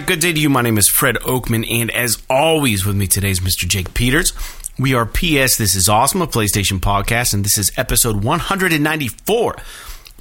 [0.00, 0.48] right, good day to you.
[0.48, 3.68] My name is Fred Oakman, and as always, with me today is Mr.
[3.68, 4.32] Jake Peters.
[4.78, 9.56] We are PS This Is Awesome, a PlayStation podcast, and this is episode 194.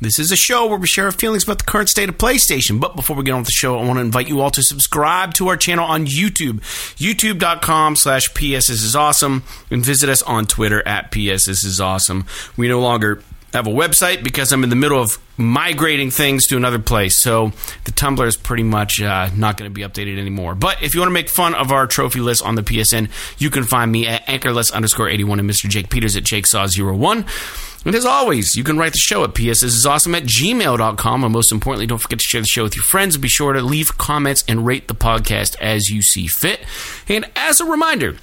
[0.02, 2.82] This is a show where we share our feelings about the current state of PlayStation.
[2.82, 4.64] But before we get on with the show, I want to invite you all to
[4.64, 6.59] subscribe to our channel on YouTube,
[6.98, 11.79] youtube.com slash PS This Is Awesome, and visit us on Twitter at PS This Is
[11.79, 12.25] Awesome.
[12.57, 13.23] We no longer
[13.54, 17.18] have a website because I'm in the middle of migrating things to another place.
[17.18, 17.52] So
[17.86, 20.56] the Tumblr is pretty much uh, not going to be updated anymore.
[20.56, 23.50] But if you want to make fun of our trophy list on the PSN, you
[23.50, 25.70] can find me at anchorless underscore 81 and Mr.
[25.70, 27.86] Jake Peters at jakesaw01.
[27.86, 31.24] And as always, you can write the show at psthisisawesome at gmail.com.
[31.24, 33.18] And most importantly, don't forget to share the show with your friends.
[33.18, 36.60] Be sure to leave comments and rate the podcast as you see fit.
[37.08, 38.18] And as a reminder,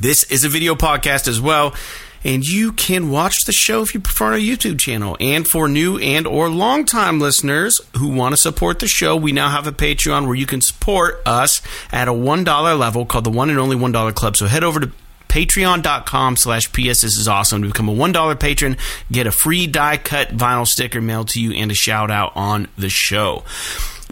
[0.00, 1.74] this is a video podcast as well
[2.24, 5.16] and you can watch the show if you prefer on our YouTube channel.
[5.20, 9.50] And for new and or longtime listeners who want to support the show, we now
[9.50, 13.50] have a Patreon where you can support us at a $1 level called the One
[13.50, 14.36] and Only $1 Club.
[14.36, 14.92] So head over to
[15.28, 18.78] patreon.com slash ps this is awesome to become a $1 patron
[19.12, 22.66] get a free die cut vinyl sticker mailed to you and a shout out on
[22.78, 23.44] the show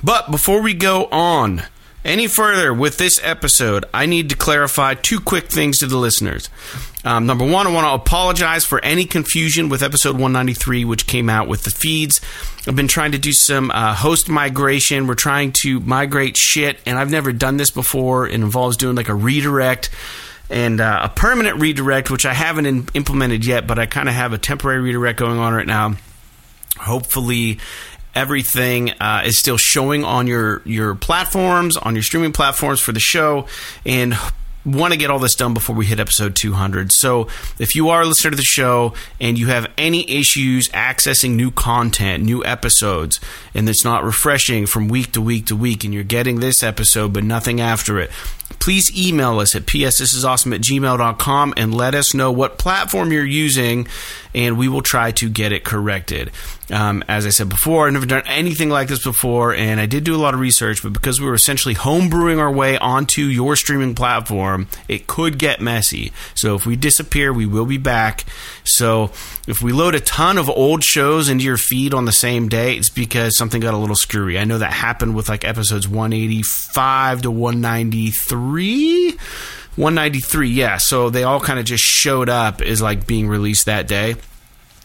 [0.05, 1.63] but before we go on
[2.07, 6.49] any further with this episode, I need to clarify two quick things to the listeners.
[7.05, 11.29] Um, number one, I want to apologize for any confusion with episode 193, which came
[11.29, 12.21] out with the feeds.
[12.67, 15.07] I've been trying to do some uh, host migration.
[15.07, 18.27] We're trying to migrate shit, and I've never done this before.
[18.27, 19.91] It involves doing like a redirect
[20.49, 24.15] and uh, a permanent redirect, which I haven't in- implemented yet, but I kind of
[24.15, 25.95] have a temporary redirect going on right now.
[26.79, 27.59] Hopefully,
[28.17, 33.01] everything uh, is still showing on your your platforms, on your streaming platforms for the
[33.01, 33.47] show,
[33.85, 34.17] and
[34.67, 36.91] want to get all this done before we hit episode 200.
[36.91, 41.37] So, if you are a listener to the show and you have any issues accessing
[41.37, 43.21] new content, new episodes,
[43.55, 47.13] and it's not refreshing from week to week to week, and you're getting this episode
[47.13, 48.11] but nothing after it,
[48.59, 53.87] please email us at psthisisawesome at gmail.com and let us know what platform you're using,
[54.35, 56.31] and we will try to get it corrected.
[56.71, 60.03] Um, as I said before, I've never done anything like this before, and I did
[60.03, 63.55] do a lot of research, but because we were essentially homebrewing our way onto your
[63.55, 66.13] streaming platform, it could get messy.
[66.35, 68.25] So if we disappear, we will be back.
[68.65, 69.13] So
[69.47, 72.77] if we load a ton of old shows into your feed on the same day,
[72.77, 74.37] it's because something got a little screwy.
[74.39, 79.11] I know that happened with like episodes 185 to 193.
[79.77, 80.79] 193, yeah.
[80.79, 84.17] So they all kind of just showed up as like being released that day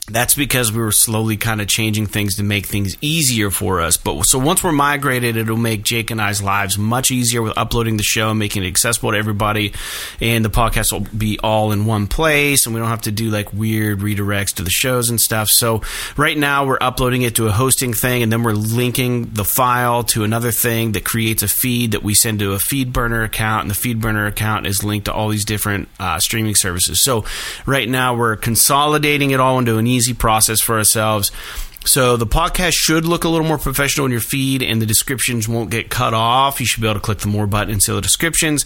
[0.08, 3.98] that's because we were slowly kind of changing things to make things easier for us.
[3.98, 7.98] But so once we're migrated, it'll make Jake and I's lives much easier with uploading
[7.98, 9.74] the show, making it accessible to everybody,
[10.20, 13.30] and the podcast will be all in one place, and we don't have to do
[13.30, 15.50] like weird redirects to the shows and stuff.
[15.50, 15.82] So
[16.18, 20.04] right now we're uploading it to a hosting thing, and then we're linking the file
[20.06, 23.72] to another thing that creates a feed that we send to a FeedBurner account, and
[23.72, 27.02] the FeedBurner account is linked to all these different uh, streaming services.
[27.02, 27.24] So
[27.66, 31.32] right now we're consolidating it all into an easy process for ourselves.
[31.84, 35.48] So the podcast should look a little more professional in your feed, and the descriptions
[35.48, 36.60] won't get cut off.
[36.60, 38.66] You should be able to click the more button and see the descriptions.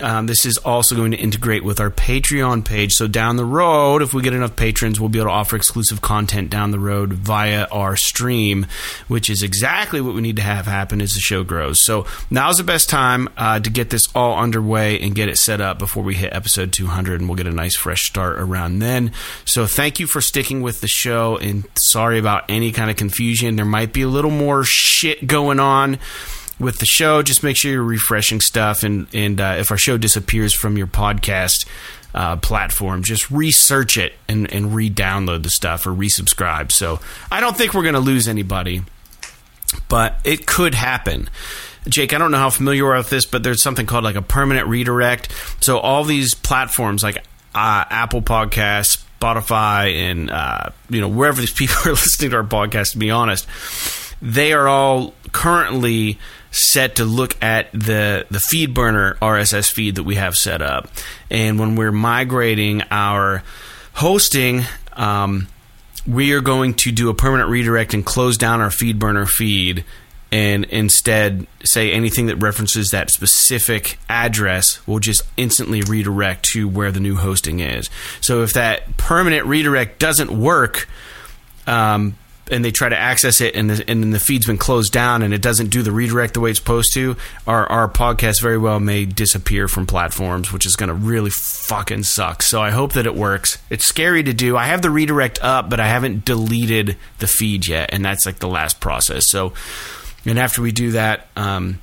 [0.00, 2.94] Um, this is also going to integrate with our Patreon page.
[2.94, 6.00] So down the road, if we get enough patrons, we'll be able to offer exclusive
[6.00, 8.66] content down the road via our stream,
[9.08, 11.80] which is exactly what we need to have happen as the show grows.
[11.80, 15.60] So now's the best time uh, to get this all underway and get it set
[15.60, 19.12] up before we hit episode 200, and we'll get a nice fresh start around then.
[19.44, 23.56] So thank you for sticking with the show, and sorry about any kind of confusion.
[23.56, 25.98] There might be a little more shit going on
[26.60, 27.22] with the show.
[27.22, 30.86] Just make sure you're refreshing stuff, and and uh, if our show disappears from your
[30.86, 31.66] podcast
[32.14, 36.70] uh, platform, just research it and and re-download the stuff or resubscribe.
[36.70, 37.00] So
[37.30, 38.82] I don't think we're going to lose anybody,
[39.88, 41.28] but it could happen.
[41.88, 44.16] Jake, I don't know how familiar you are with this, but there's something called like
[44.16, 45.32] a permanent redirect.
[45.60, 47.16] So all these platforms like
[47.54, 52.44] uh, Apple Podcasts, Spotify, and uh, you know wherever these people are listening to our
[52.44, 52.92] podcast.
[52.92, 53.48] To be honest,
[54.20, 56.18] they are all currently
[56.50, 60.88] set to look at the the FeedBurner RSS feed that we have set up,
[61.30, 63.42] and when we're migrating our
[63.94, 64.62] hosting.
[64.94, 65.48] Um,
[66.06, 69.84] we are going to do a permanent redirect and close down our FeedBurner feed
[70.32, 76.92] and instead say anything that references that specific address will just instantly redirect to where
[76.92, 77.90] the new hosting is.
[78.20, 80.88] So if that permanent redirect doesn't work,
[81.66, 82.16] um,
[82.50, 85.32] and they try to access it, and the, and the feed's been closed down, and
[85.32, 87.16] it doesn't do the redirect the way it's supposed to,
[87.46, 92.02] our our podcast very well may disappear from platforms, which is going to really fucking
[92.02, 92.42] suck.
[92.42, 93.58] So I hope that it works.
[93.70, 94.56] It's scary to do.
[94.56, 98.38] I have the redirect up, but I haven't deleted the feed yet, and that's like
[98.38, 99.28] the last process.
[99.28, 99.52] So,
[100.24, 101.28] and after we do that.
[101.36, 101.80] Um,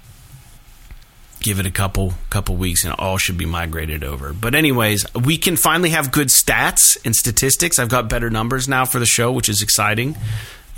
[1.40, 4.34] give it a couple couple weeks and all should be migrated over.
[4.34, 7.80] But anyways, we can finally have good stats and statistics.
[7.80, 10.18] I've got better numbers now for the show, which is exciting.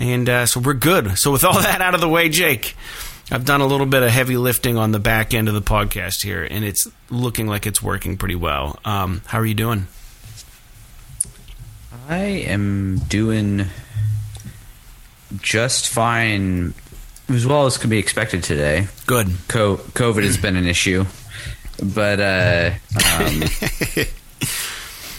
[0.00, 1.18] And uh, so we're good.
[1.18, 2.74] So with all that out of the way, Jake,
[3.30, 6.24] I've done a little bit of heavy lifting on the back end of the podcast
[6.24, 8.80] here, and it's looking like it's working pretty well.
[8.84, 9.86] Um, how are you doing?
[12.08, 13.66] I am doing
[15.40, 16.74] just fine,
[17.28, 18.88] as well as can be expected today.
[19.06, 19.28] Good.
[19.46, 21.04] Co- COVID has been an issue,
[21.80, 22.70] but uh,
[23.20, 23.42] um,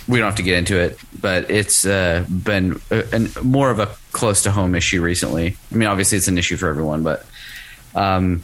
[0.08, 1.00] we don't have to get into it.
[1.20, 5.58] But it's uh, been a, an, more of a close to home issue recently.
[5.72, 7.26] I mean, obviously it's an issue for everyone, but
[7.96, 8.44] um,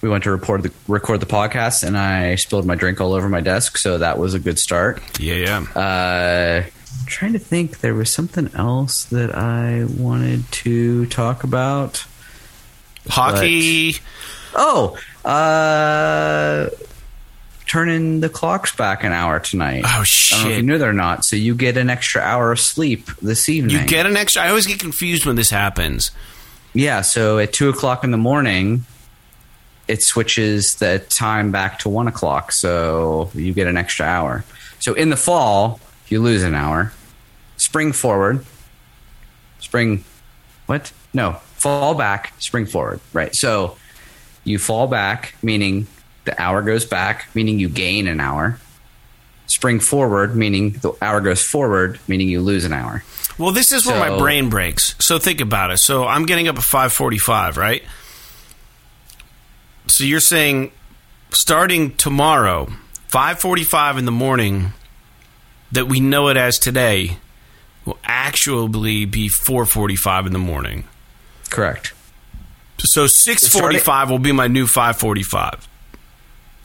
[0.00, 3.28] we went to record the, record the podcast, and I spilled my drink all over
[3.28, 5.02] my desk, so that was a good start.
[5.20, 5.58] Yeah, yeah.
[5.74, 6.70] Uh,
[7.06, 12.06] trying to think, there was something else that I wanted to talk about.
[13.08, 13.96] Hockey.
[14.54, 16.68] Oh, uh,
[17.70, 19.84] turning the clocks back an hour tonight.
[19.84, 20.56] Oh I don't know if shit.
[20.56, 21.24] you knew they're not.
[21.24, 23.82] So you get an extra hour of sleep this evening.
[23.82, 24.42] You get an extra.
[24.42, 26.10] I always get confused when this happens.
[26.74, 27.00] yeah.
[27.02, 28.86] So at two o'clock in the morning,
[29.86, 32.50] it switches the time back to one o'clock.
[32.50, 34.44] So you get an extra hour.
[34.80, 35.78] So in the fall,
[36.08, 36.92] you lose an hour.
[37.56, 38.44] Spring forward,
[39.60, 40.02] spring,
[40.66, 40.90] what?
[41.14, 42.98] No, fall back, spring forward.
[43.12, 43.32] Right.
[43.32, 43.76] So
[44.42, 45.86] you fall back, meaning
[46.24, 48.58] the hour goes back, meaning you gain an hour.
[49.46, 53.02] Spring forward, meaning the hour goes forward, meaning you lose an hour.
[53.36, 54.94] Well, this is where my brain breaks.
[55.00, 55.78] So think about it.
[55.78, 57.82] So I'm getting up at 5:45, right?
[59.88, 60.70] So you're saying
[61.30, 62.72] starting tomorrow,
[63.08, 64.72] 5:45 in the morning
[65.72, 67.16] that we know it as today
[67.84, 70.84] will actually be 4:45 in the morning.
[71.48, 71.92] Correct.
[72.78, 75.66] So 6:45 will be my new 5:45.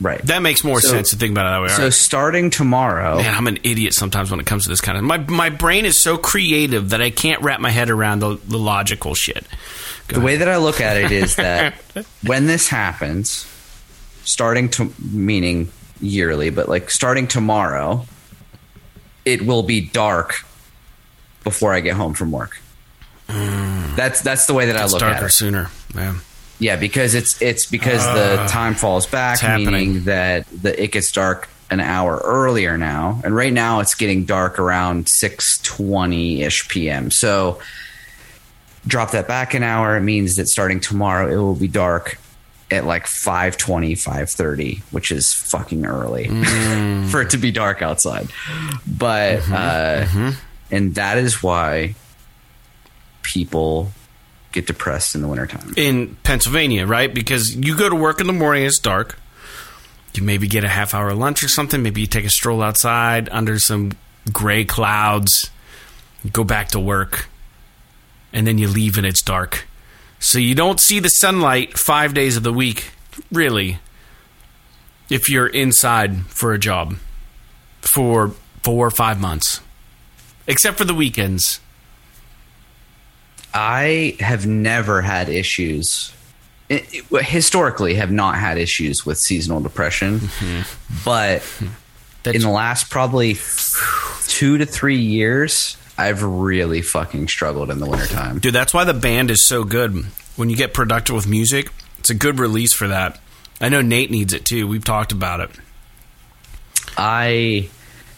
[0.00, 0.20] Right.
[0.26, 1.68] That makes more So- sense to think about it that way.
[1.76, 1.92] So right.
[1.92, 5.04] starting tomorrow, Man, I'm an idiot sometimes when it comes to this kind of.
[5.04, 8.58] My my brain is so creative that I can't wrap my head around the, the
[8.58, 9.46] logical shit.
[10.08, 11.74] Go the way that I look at it is that
[12.22, 13.46] when this happens,
[14.24, 15.70] starting to meaning
[16.00, 18.04] yearly, but like starting tomorrow,
[19.24, 20.44] it will be dark
[21.42, 22.58] before I get home from work.
[23.28, 23.96] Mm.
[23.96, 25.12] That's that's the way that I look at it.
[25.14, 25.70] darker sooner.
[25.94, 26.16] Yeah.
[26.58, 29.72] Yeah, because it's it's because the ah, time falls back, it's happening.
[29.72, 34.24] meaning that the it gets dark an hour earlier now, and right now it's getting
[34.24, 37.10] dark around six twenty ish p.m.
[37.10, 37.60] So
[38.86, 39.96] drop that back an hour.
[39.96, 42.18] It means that starting tomorrow it will be dark
[42.68, 47.06] at like 5.20 5.30 which is fucking early mm.
[47.10, 48.28] for it to be dark outside
[48.84, 49.52] but mm-hmm.
[49.52, 50.30] uh, mm-hmm.
[50.72, 51.94] and that is why
[53.22, 53.92] people
[54.56, 57.12] get depressed in the wintertime In Pennsylvania, right?
[57.12, 59.18] Because you go to work in the morning, it's dark.
[60.14, 61.82] You maybe get a half hour lunch or something.
[61.82, 63.92] Maybe you take a stroll outside under some
[64.32, 65.50] gray clouds,
[66.32, 67.28] go back to work,
[68.32, 69.66] and then you leave and it's dark.
[70.18, 72.92] So you don't see the sunlight five days of the week,
[73.30, 73.78] really,
[75.10, 76.96] if you're inside for a job
[77.82, 78.32] for
[78.62, 79.60] four or five months,
[80.46, 81.60] except for the weekends.
[83.58, 86.12] I have never had issues.
[86.70, 86.82] i-
[87.14, 90.28] i- historically, have not had issues with seasonal depression,
[91.04, 91.42] but
[92.24, 93.38] in the last probably
[94.26, 98.40] two to three years, I've really fucking struggled in the wintertime.
[98.40, 100.06] Dude, that's why the band is so good.
[100.34, 101.70] When you get productive with music,
[102.00, 103.18] it's a good release for that.
[103.60, 104.66] I know Nate needs it too.
[104.66, 105.50] We've talked about it.
[106.98, 107.68] I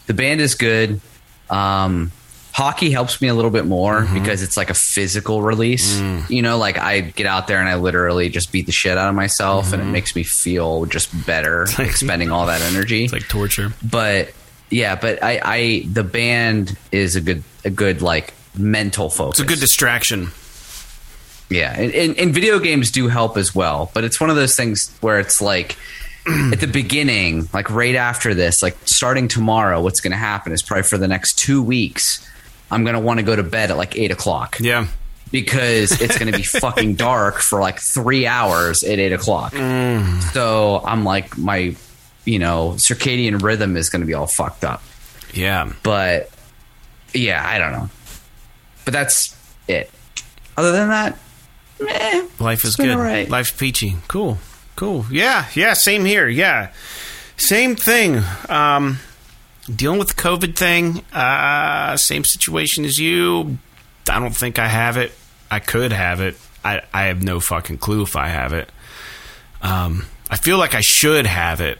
[0.07, 1.01] the band is good.
[1.49, 2.11] Um,
[2.59, 4.13] hockey helps me a little bit more mm-hmm.
[4.13, 5.97] because it's like a physical release.
[5.97, 6.29] Mm.
[6.29, 9.07] You know, like I get out there and I literally just beat the shit out
[9.07, 9.93] of myself, and it mm-hmm.
[9.93, 13.05] makes me feel just better expending all that energy.
[13.05, 13.71] It's like torture.
[13.81, 14.33] but
[14.69, 19.39] yeah, but I, I the band is a good a good like mental focus.
[19.39, 20.31] It's a good distraction.
[21.49, 24.55] Yeah, and, and, and video games do help as well, but it's one of those
[24.55, 25.77] things where it's like
[26.27, 30.61] at the beginning, like right after this, like starting tomorrow, what's going to happen is
[30.61, 32.29] probably for the next two weeks,
[32.71, 34.87] I'm going to want to go to bed at like eight o'clock Yeah.
[35.31, 39.53] because it's going to be fucking dark for like three hours at eight o'clock.
[40.33, 41.75] So I'm like, my,
[42.25, 44.81] you know, circadian rhythm is going to be all fucked up.
[45.33, 45.71] Yeah.
[45.83, 46.29] But
[47.13, 47.89] yeah, I don't know.
[48.85, 49.35] But that's
[49.67, 49.89] it.
[50.57, 51.17] Other than that,
[51.87, 52.95] eh, Life is good.
[52.97, 53.29] right.
[53.29, 53.95] Life's peachy.
[54.07, 54.37] Cool.
[54.75, 55.05] Cool.
[55.11, 55.45] Yeah.
[55.55, 55.73] Yeah.
[55.73, 56.27] Same here.
[56.27, 56.71] Yeah.
[57.37, 58.21] Same thing.
[58.49, 58.99] Um,
[59.75, 61.03] dealing with the COVID thing.
[61.13, 63.57] Uh, same situation as you.
[64.09, 65.11] I don't think I have it.
[65.51, 66.35] I could have it.
[66.63, 68.69] I, I have no fucking clue if I have it.
[69.61, 71.79] Um, I feel like I should have it,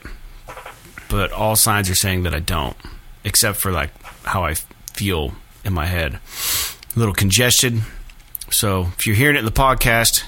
[1.08, 2.76] but all signs are saying that I don't,
[3.24, 3.90] except for like
[4.24, 4.54] how I
[4.94, 5.32] feel
[5.64, 6.18] in my head.
[6.94, 7.80] A little congested.
[8.50, 10.24] So if you're hearing it in the podcast,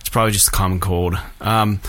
[0.00, 1.16] it's probably just a common cold.
[1.40, 1.80] Um,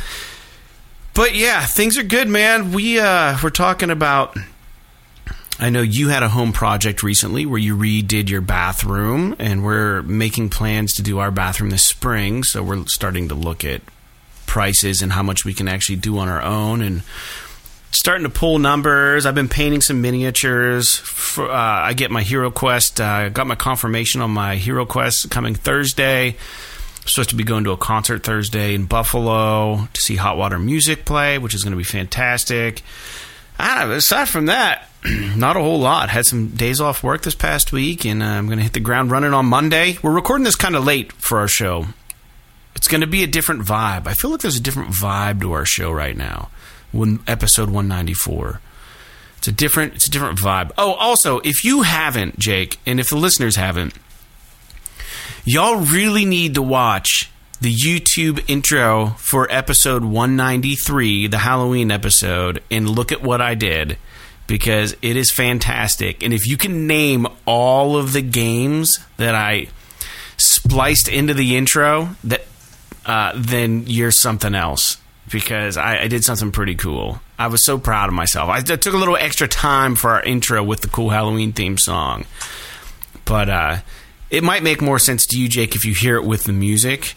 [1.13, 2.71] but yeah, things are good, man.
[2.71, 4.37] We uh, we're talking about.
[5.59, 10.03] I know you had a home project recently where you redid your bathroom, and we're
[10.03, 12.43] making plans to do our bathroom this spring.
[12.43, 13.81] So we're starting to look at
[14.45, 17.01] prices and how much we can actually do on our own, and
[17.89, 19.25] starting to pull numbers.
[19.25, 20.95] I've been painting some miniatures.
[20.95, 23.01] For, uh, I get my Hero Quest.
[23.01, 26.29] Uh, got my confirmation on my Hero Quest coming Thursday.
[26.29, 30.59] I'm supposed to be going to a concert Thursday in Buffalo to see Hot Water
[30.59, 32.83] Music play, which is going to be fantastic.
[33.59, 34.86] Ah, aside from that,
[35.35, 36.09] not a whole lot.
[36.09, 38.79] Had some days off work this past week, and uh, I'm going to hit the
[38.79, 39.97] ground running on Monday.
[40.01, 41.87] We're recording this kind of late for our show.
[42.75, 44.07] It's going to be a different vibe.
[44.07, 46.49] I feel like there's a different vibe to our show right now.
[46.91, 48.61] When episode 194.
[49.37, 50.71] It's a different it's a different vibe.
[50.77, 53.93] Oh, also, if you haven't, Jake, and if the listeners haven't,
[55.45, 57.29] y'all really need to watch
[57.61, 63.97] the YouTube intro for episode 193, the Halloween episode, and look at what I did
[64.47, 66.23] because it is fantastic.
[66.23, 69.67] And if you can name all of the games that I
[70.37, 72.45] spliced into the intro, that
[73.05, 74.97] uh, then you're something else
[75.29, 77.21] because I, I, did something pretty cool.
[77.37, 78.49] I was so proud of myself.
[78.49, 81.77] I, I, took a little extra time for our intro with the cool Halloween theme
[81.77, 82.25] song,
[83.25, 83.77] but uh,
[84.29, 87.15] it might make more sense to you, Jake, if you hear it with the music.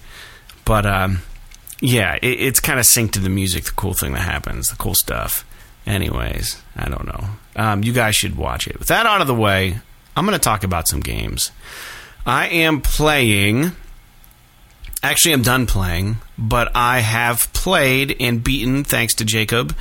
[0.64, 1.22] But um,
[1.80, 3.64] yeah, it, it's kind of synced to the music.
[3.64, 5.44] The cool thing that happens, the cool stuff.
[5.86, 7.30] Anyways, I don't know.
[7.56, 8.78] Um, you guys should watch it.
[8.78, 9.78] With that out of the way,
[10.16, 11.50] I'm going to talk about some games.
[12.26, 13.72] I am playing
[15.02, 19.74] Actually, I'm done playing, but I have played and beaten, thanks to Jacob,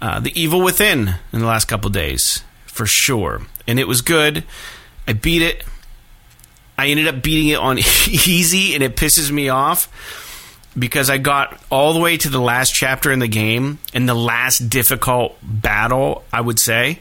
[0.00, 3.42] uh, The Evil Within in the last couple days, for sure.
[3.66, 4.42] And it was good.
[5.06, 5.64] I beat it.
[6.78, 10.23] I ended up beating it on easy, and it pisses me off
[10.78, 14.14] because I got all the way to the last chapter in the game and the
[14.14, 16.98] last difficult battle, I would say.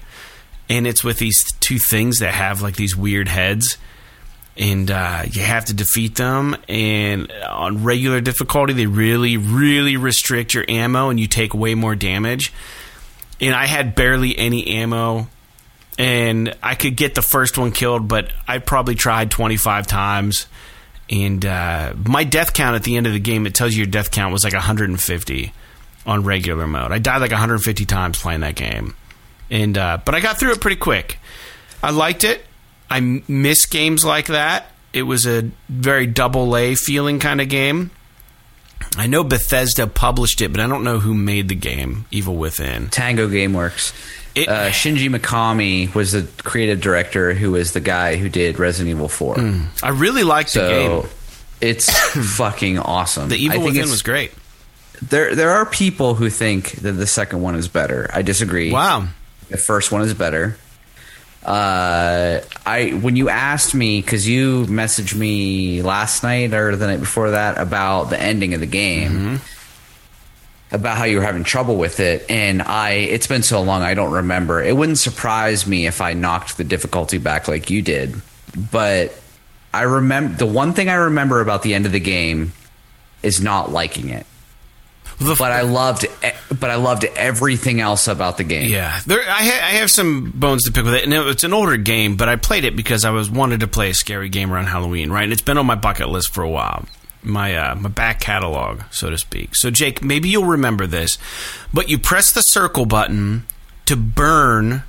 [0.69, 3.77] And it's with these two things that have like these weird heads
[4.55, 6.55] and uh, you have to defeat them.
[6.67, 11.95] And on regular difficulty, they really, really restrict your ammo, and you take way more
[11.95, 12.53] damage.
[13.41, 15.27] And I had barely any ammo,
[15.97, 20.47] and I could get the first one killed, but I probably tried 25 times.
[21.09, 23.91] And uh, my death count at the end of the game, it tells you your
[23.91, 25.53] death count was like 150
[26.05, 26.91] on regular mode.
[26.91, 28.95] I died like 150 times playing that game,
[29.49, 31.19] and uh, but I got through it pretty quick.
[31.81, 32.45] I liked it.
[32.89, 34.67] I miss games like that.
[34.93, 37.91] It was a very double A feeling kind of game.
[38.97, 42.89] I know Bethesda published it, but I don't know who made the game, Evil Within.
[42.89, 43.93] Tango Gameworks.
[44.35, 48.95] It, uh, Shinji Mikami was the creative director who was the guy who did Resident
[48.95, 49.35] Evil 4.
[49.35, 51.11] Mm, I really liked so, the game.
[51.61, 51.89] It's
[52.37, 53.29] fucking awesome.
[53.29, 54.31] The Evil Within was great.
[55.01, 58.09] There, there are people who think that the second one is better.
[58.13, 58.71] I disagree.
[58.71, 59.07] Wow.
[59.49, 60.57] The first one is better
[61.45, 66.99] uh, I when you asked me because you messaged me last night or the night
[66.99, 69.11] before that about the ending of the game.
[69.11, 69.35] Mm-hmm.
[70.71, 73.93] About how you were having trouble with it, and I, it's been so long, I
[73.93, 74.59] don't remember.
[74.59, 78.19] It wouldn't surprise me if I knocked the difficulty back like you did,
[78.71, 79.13] but
[79.71, 82.53] I remember the one thing I remember about the end of the game
[83.21, 84.25] is not liking it
[85.19, 86.05] but I loved,
[86.49, 88.69] but I loved everything else about the game.
[88.69, 91.53] Yeah, there, I, ha- I have some bones to pick with it, and it's an
[91.53, 94.51] older game, but I played it because I was wanted to play a scary game
[94.51, 95.23] around Halloween, right?
[95.23, 96.85] And it's been on my bucket list for a while,
[97.21, 99.55] my uh, my back catalog, so to speak.
[99.55, 101.17] So, Jake, maybe you'll remember this,
[101.73, 103.45] but you press the circle button
[103.85, 104.83] to burn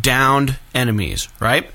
[0.00, 1.70] downed enemies, right?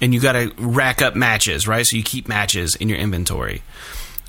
[0.00, 1.86] And you got to rack up matches, right?
[1.86, 3.62] So you keep matches in your inventory.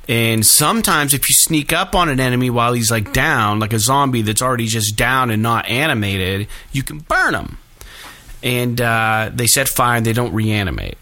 [0.08, 3.80] And sometimes, if you sneak up on an enemy while he's like down, like a
[3.80, 7.58] zombie that's already just down and not animated, you can burn him.
[8.42, 10.98] And uh, they set fire and they don't reanimate.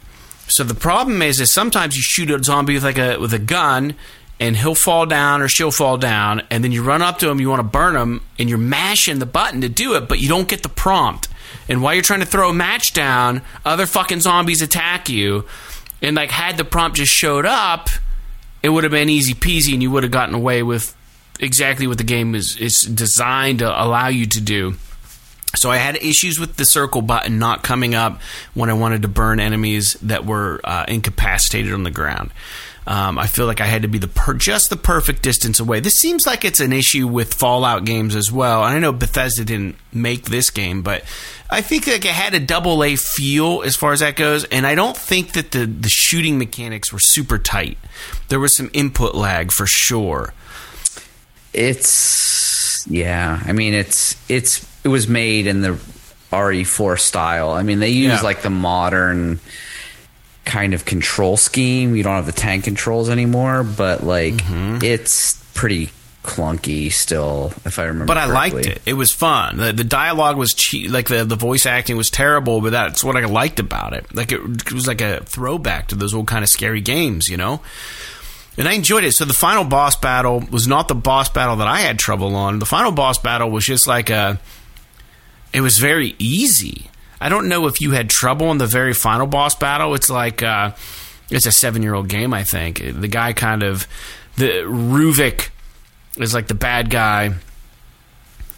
[0.47, 3.39] So the problem is, is sometimes you shoot a zombie with like a with a
[3.39, 3.95] gun,
[4.39, 7.39] and he'll fall down or she'll fall down, and then you run up to him,
[7.39, 10.27] you want to burn him, and you're mashing the button to do it, but you
[10.27, 11.27] don't get the prompt.
[11.69, 15.45] And while you're trying to throw a match down, other fucking zombies attack you.
[16.01, 17.89] And like, had the prompt just showed up
[18.63, 20.95] it would have been easy peasy and you would have gotten away with
[21.39, 24.75] exactly what the game is, is designed to allow you to do.
[25.55, 28.21] So I had issues with the circle button not coming up
[28.53, 32.31] when I wanted to burn enemies that were uh, incapacitated on the ground.
[32.87, 35.79] Um, I feel like I had to be the per- just the perfect distance away.
[35.81, 38.65] This seems like it's an issue with Fallout games as well.
[38.65, 41.03] And I know Bethesda didn't make this game, but
[41.47, 44.45] I think like it had a double A feel as far as that goes.
[44.45, 47.77] And I don't think that the the shooting mechanics were super tight.
[48.29, 50.33] There was some input lag for sure.
[51.53, 53.41] It's yeah.
[53.45, 55.77] I mean, it's it's it was made in the
[56.31, 57.51] RE4 style.
[57.51, 58.21] I mean, they use Yeah.
[58.21, 59.39] like the modern
[60.45, 61.95] kind of control scheme.
[61.95, 64.83] You don't have the tank controls anymore, but like Mm-hmm.
[64.83, 65.89] it's pretty
[66.23, 68.05] clunky still, if I remember.
[68.05, 68.81] But I liked it.
[68.85, 69.57] It was fun.
[69.57, 73.17] The, the dialogue was che- like the the voice acting was terrible, but that's what
[73.17, 74.13] I liked about it.
[74.15, 77.37] Like it, it was like a throwback to those old kind of scary games, you
[77.37, 77.61] know.
[78.57, 79.13] And I enjoyed it.
[79.13, 82.59] So the final boss battle was not the boss battle that I had trouble on.
[82.59, 84.39] The final boss battle was just like a.
[85.53, 86.87] It was very easy.
[87.21, 89.93] I don't know if you had trouble in the very final boss battle.
[89.93, 90.71] It's like uh,
[91.29, 92.33] it's a seven year old game.
[92.33, 92.79] I think.
[92.83, 93.87] The guy kind of
[94.37, 95.49] the Ruvik
[96.17, 97.35] is like the bad guy.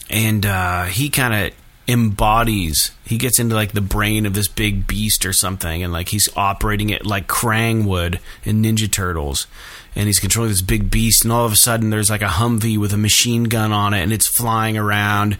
[0.09, 1.53] And uh, he kind of
[1.85, 5.83] embodies he gets into like the brain of this big beast or something.
[5.83, 9.47] And like he's operating it like krang would in ninja turtles.
[9.95, 11.23] And he's controlling this big beast.
[11.23, 14.01] And all of a sudden there's like a humvee with a machine gun on it.
[14.01, 15.37] And it's flying around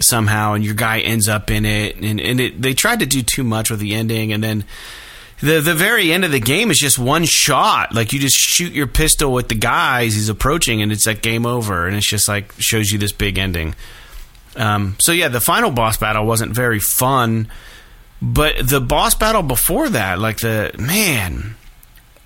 [0.00, 3.22] somehow and your guy ends up in it and, and it, they tried to do
[3.22, 4.64] too much with the ending and then
[5.40, 7.94] the the very end of the game is just one shot.
[7.94, 11.44] Like you just shoot your pistol with the guys he's approaching, and it's like game
[11.44, 11.86] over.
[11.86, 13.74] And it's just like shows you this big ending.
[14.56, 17.48] Um, so yeah, the final boss battle wasn't very fun,
[18.22, 21.56] but the boss battle before that, like the man,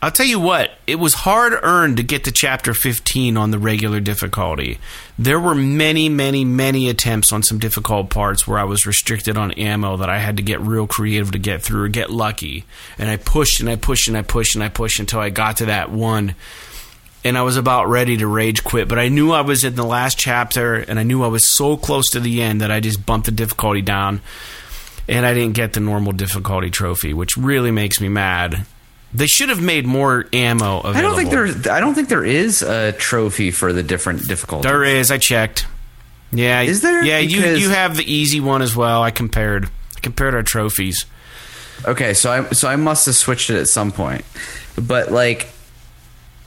[0.01, 3.59] I'll tell you what, it was hard earned to get to chapter 15 on the
[3.59, 4.79] regular difficulty.
[5.19, 9.51] There were many, many, many attempts on some difficult parts where I was restricted on
[9.53, 12.65] ammo that I had to get real creative to get through or get lucky.
[12.97, 15.57] And I pushed and I pushed and I pushed and I pushed until I got
[15.57, 16.37] to that one.
[17.25, 19.85] And I was about ready to rage quit, but I knew I was in the
[19.85, 23.05] last chapter and I knew I was so close to the end that I just
[23.05, 24.21] bumped the difficulty down
[25.09, 28.65] and I didn't get the normal difficulty trophy, which really makes me mad.
[29.15, 30.99] They should have made more ammo available.
[30.99, 31.75] I don't think there.
[31.75, 34.71] I don't think there is a trophy for the different difficulties.
[34.71, 35.11] There is.
[35.11, 35.67] I checked.
[36.31, 36.61] Yeah.
[36.63, 37.03] Is there?
[37.05, 37.19] Yeah.
[37.19, 39.03] You Because- you have the easy one as well.
[39.03, 39.71] I compared.
[39.97, 41.07] I compared our trophies.
[41.87, 44.25] Okay, so I so I must have switched it at some point,
[44.77, 45.49] but like,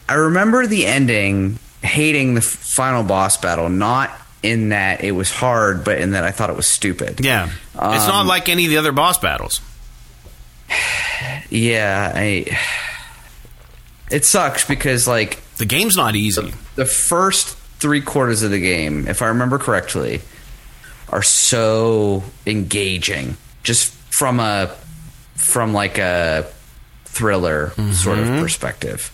[0.10, 4.12] I remember the ending, hating the final boss battle, not
[4.44, 7.22] in that it was hard, but in that I thought it was stupid.
[7.24, 7.46] Yeah.
[7.74, 9.62] it's not Um, like any of the other boss battles.
[11.50, 12.58] Yeah, I.
[14.10, 16.54] It sucks because like The game's not easy.
[16.76, 20.22] the first three quarters of the game, if I remember correctly,
[21.10, 23.38] are so engaging.
[23.64, 24.76] Just from a
[25.36, 26.46] from like a
[27.06, 29.12] thriller sort of perspective.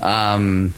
[0.00, 0.74] Um,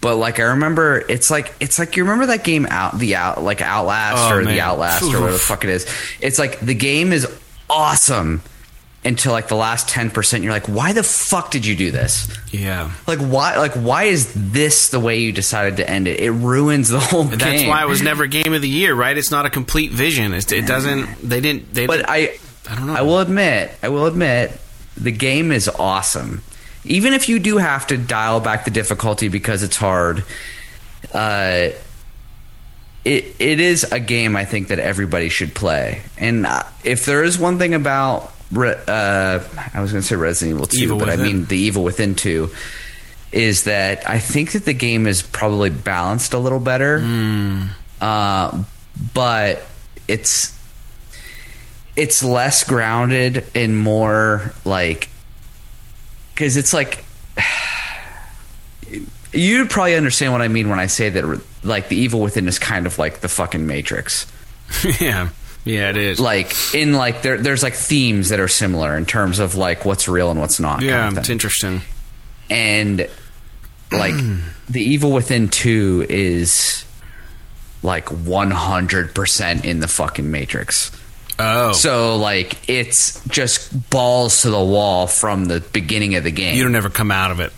[0.00, 3.42] but like I remember, it's like it's like you remember that game out the out
[3.42, 4.54] like Outlast Oh, or man.
[4.54, 5.86] the Outlast or whatever the fuck it is.
[6.20, 7.26] It's like the game is
[7.72, 8.42] awesome
[9.04, 10.44] until like the last ten percent.
[10.44, 12.28] You're like, why the fuck did you do this?
[12.52, 12.92] Yeah.
[13.06, 13.56] Like why?
[13.56, 16.20] Like why is this the way you decided to end it?
[16.20, 17.38] It ruins the whole game.
[17.38, 19.16] That's why it was never game of the year, right?
[19.16, 20.34] It's not a complete vision.
[20.34, 21.06] It's, it doesn't.
[21.22, 21.74] They didn't.
[21.74, 21.86] They.
[21.86, 22.38] But I,
[22.70, 22.94] I don't know.
[22.94, 24.52] I will admit, I will admit,
[24.96, 26.42] the game is awesome.
[26.84, 30.24] Even if you do have to dial back the difficulty because it's hard,
[31.12, 31.68] uh,
[33.04, 36.02] it it is a game I think that everybody should play.
[36.18, 36.46] And
[36.84, 39.40] if there is one thing about, uh,
[39.74, 42.14] I was going to say Resident Evil Two, Evil but I mean the Evil Within
[42.14, 42.50] Two.
[43.32, 46.98] Is that I think that the game is probably balanced a little better,
[48.00, 48.62] uh,
[49.14, 49.64] but
[50.06, 50.56] it's
[51.96, 55.08] it's less grounded and more like
[56.34, 57.04] because it's like
[59.32, 62.58] you'd probably understand what I mean when I say that like the evil within is
[62.58, 64.26] kind of like the fucking Matrix.
[65.00, 65.28] yeah.
[65.64, 65.90] Yeah.
[65.90, 66.20] It is.
[66.20, 70.08] Like in like there there's like themes that are similar in terms of like what's
[70.08, 70.82] real and what's not.
[70.82, 71.02] yeah.
[71.04, 71.80] kind of It's interesting.
[72.50, 73.08] and
[73.90, 74.14] like
[74.68, 76.84] the evil within 2 is
[77.82, 80.90] like 100% in the fucking matrix
[81.38, 81.72] Oh.
[81.72, 86.62] so like it's just balls to the wall from the beginning of the game you
[86.62, 87.52] don't ever come out of it.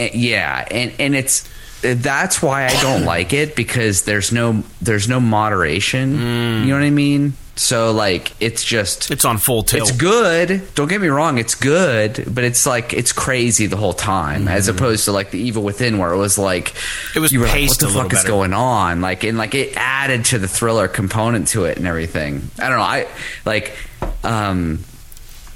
[0.00, 1.48] And- yeah and and it's
[1.82, 6.60] that's why i don't like it because there's no there's no moderation Mm.
[6.62, 9.90] you know what i mean so like it's just It's on full tilt.
[9.90, 10.62] it's good.
[10.74, 14.68] Don't get me wrong, it's good, but it's like it's crazy the whole time, as
[14.68, 16.72] opposed to like the Evil Within, where it was like.
[17.14, 19.02] It was you were like, what the fuck is better." going on?
[19.02, 22.48] Like, and like it added to the thriller component to it and everything.
[22.58, 22.82] I don't know.
[22.84, 23.06] I
[23.44, 23.76] like,
[24.24, 24.82] um,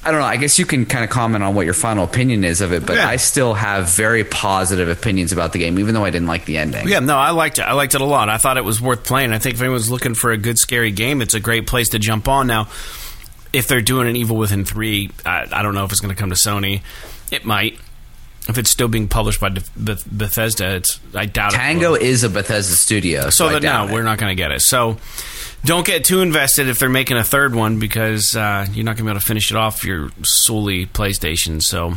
[0.07, 0.27] I don't know.
[0.27, 2.85] I guess you can kind of comment on what your final opinion is of it,
[2.85, 3.09] but Yeah.
[3.09, 6.59] I still have very positive opinions about the game, even though I didn't like the
[6.59, 6.89] ending.
[6.89, 7.63] Yeah, no, I liked it.
[7.63, 8.29] I liked it a lot.
[8.29, 9.33] I thought it was worth playing.
[9.33, 11.99] I think if anyone's looking for a good scary game, it's a great place to
[11.99, 12.47] jump on.
[12.47, 12.69] Now,
[13.53, 16.21] if they're doing an Evil Within three, I, I don't know if it's going to
[16.21, 16.83] come to Sony.
[17.31, 17.79] It might.
[18.47, 21.57] If it's still being published by Beth- Beth- Bethesda, it's I doubt it.
[21.57, 23.91] Tango is a Bethesda studio, so, So I that no, it.
[23.93, 24.61] we're not going to get it.
[24.61, 24.99] So
[25.65, 28.99] don't get too invested if they're making a third one because uh, you're not going
[28.99, 31.63] to be able to finish it off your solely PlayStation.
[31.63, 31.95] So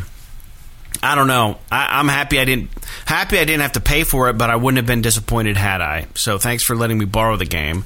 [1.03, 1.57] I don't know.
[1.71, 2.69] I, I'm happy I didn't
[3.05, 5.81] happy I didn't have to pay for it, but I wouldn't have been disappointed had
[5.81, 6.07] I.
[6.15, 7.85] So thanks for letting me borrow the game.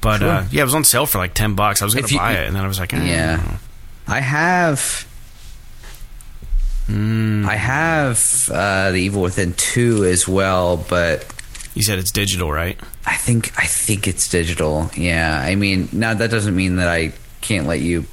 [0.00, 1.82] But uh, yeah, it was on sale for like ten bucks.
[1.82, 3.04] I was going to buy it, and then I was like, eh.
[3.04, 3.58] Yeah.
[4.06, 5.06] I have.
[6.86, 7.44] Hmm.
[7.48, 11.26] I have uh, the Evil Within two as well, but
[11.76, 12.76] You said it's digital, right?
[13.04, 14.90] I think I think it's digital.
[14.96, 17.12] Yeah, I mean, now that doesn't mean that I
[17.42, 18.06] can't let you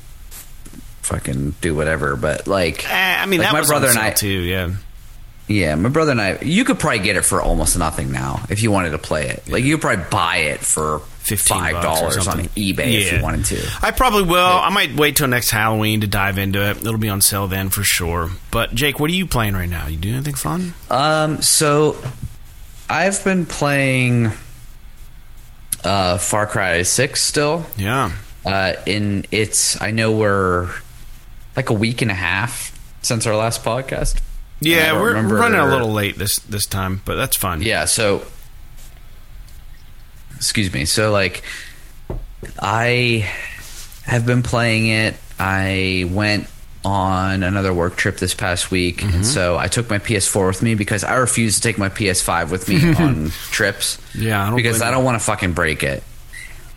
[1.01, 4.11] fucking do whatever, but like, Eh, I mean, Like that my was brother and I-
[4.11, 4.27] too.
[4.27, 4.71] Yeah.
[5.47, 8.61] yeah, my brother and I, you could probably get it for almost nothing now if
[8.63, 9.47] you wanted to play it.
[9.49, 13.45] Like, you could probably buy it for 15 five dollars on eBay if you wanted
[13.45, 13.65] to.
[13.81, 14.39] I probably will.
[14.45, 16.77] I might wait till next Halloween to dive into it.
[16.77, 18.29] It'll be on sale then for sure.
[18.51, 19.87] But Jake, what are you playing right now?
[19.87, 20.73] You doing anything fun?
[20.89, 21.95] Um, so
[22.93, 24.31] I've been playing
[25.83, 27.65] uh, Far Cry Six still.
[27.75, 28.11] Yeah.
[28.45, 30.69] Uh, in it's I know we're
[31.55, 34.21] like a week and a half since our last podcast.
[34.59, 37.63] Yeah, we're, remember- running a little late this this time, but that's fun.
[37.63, 38.25] Yeah, so
[40.35, 40.85] excuse me.
[40.85, 41.41] So like
[42.59, 43.27] I
[44.03, 45.15] have been playing it.
[45.39, 46.47] I went
[46.85, 49.15] on another work trip this past week, Mm-hmm.
[49.17, 52.51] and so I took my PS4 with me because I refuse to take my PS5
[52.51, 53.97] with me on trips.
[54.13, 56.03] Yeah, I don't because I don't want to fucking break it.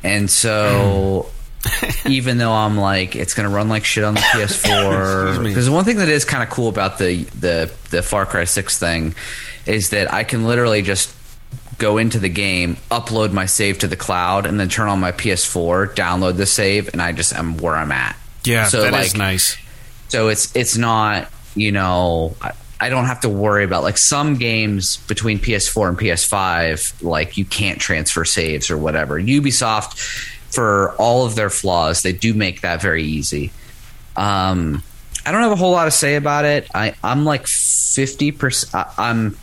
[0.04, 1.28] And so
[2.06, 5.70] even though I'm like it's going to run like shit on the PS4 Excuse because
[5.70, 9.14] one thing that is kind of cool about the the the Far Cry 6 thing
[9.66, 11.12] is that I can literally just
[11.78, 15.10] go into the game, upload my save to the cloud and then turn on my
[15.12, 18.16] PS4, download the save and I just am where I'm at.
[18.44, 19.56] Yeah, So, that is like, nice.
[20.08, 24.36] So it's it's not you know I, I don't have to worry about like some
[24.36, 29.20] games between PS4 and PS5 like you can't transfer saves or whatever.
[29.20, 29.98] Ubisoft
[30.52, 33.52] for all of their flaws they do make that very easy.
[34.16, 34.82] Um,
[35.24, 36.68] I don't have a whole lot to say about it.
[36.74, 38.86] I I'm like fifty percent.
[38.98, 39.36] I'm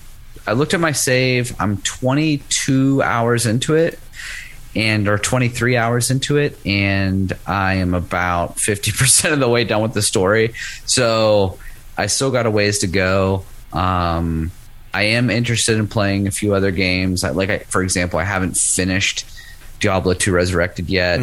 [0.46, 1.56] I looked at my save.
[1.60, 3.98] I'm 22 hours into it
[4.76, 9.82] and are 23 hours into it and i am about 50% of the way done
[9.82, 10.54] with the story.
[10.86, 11.60] So
[11.98, 13.46] i still got a ways to go.
[13.72, 14.52] Um,
[14.94, 17.24] i am interested in playing a few other games.
[17.24, 19.26] I, like I, for example i haven't finished
[19.80, 21.20] diablo 2 resurrected yet.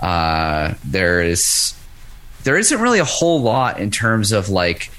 [0.00, 1.74] Uh, there is
[2.44, 4.90] there isn't really a whole lot in terms of like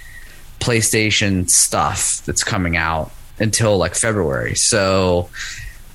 [0.60, 4.56] playstation stuff that's coming out until like february.
[4.56, 5.30] So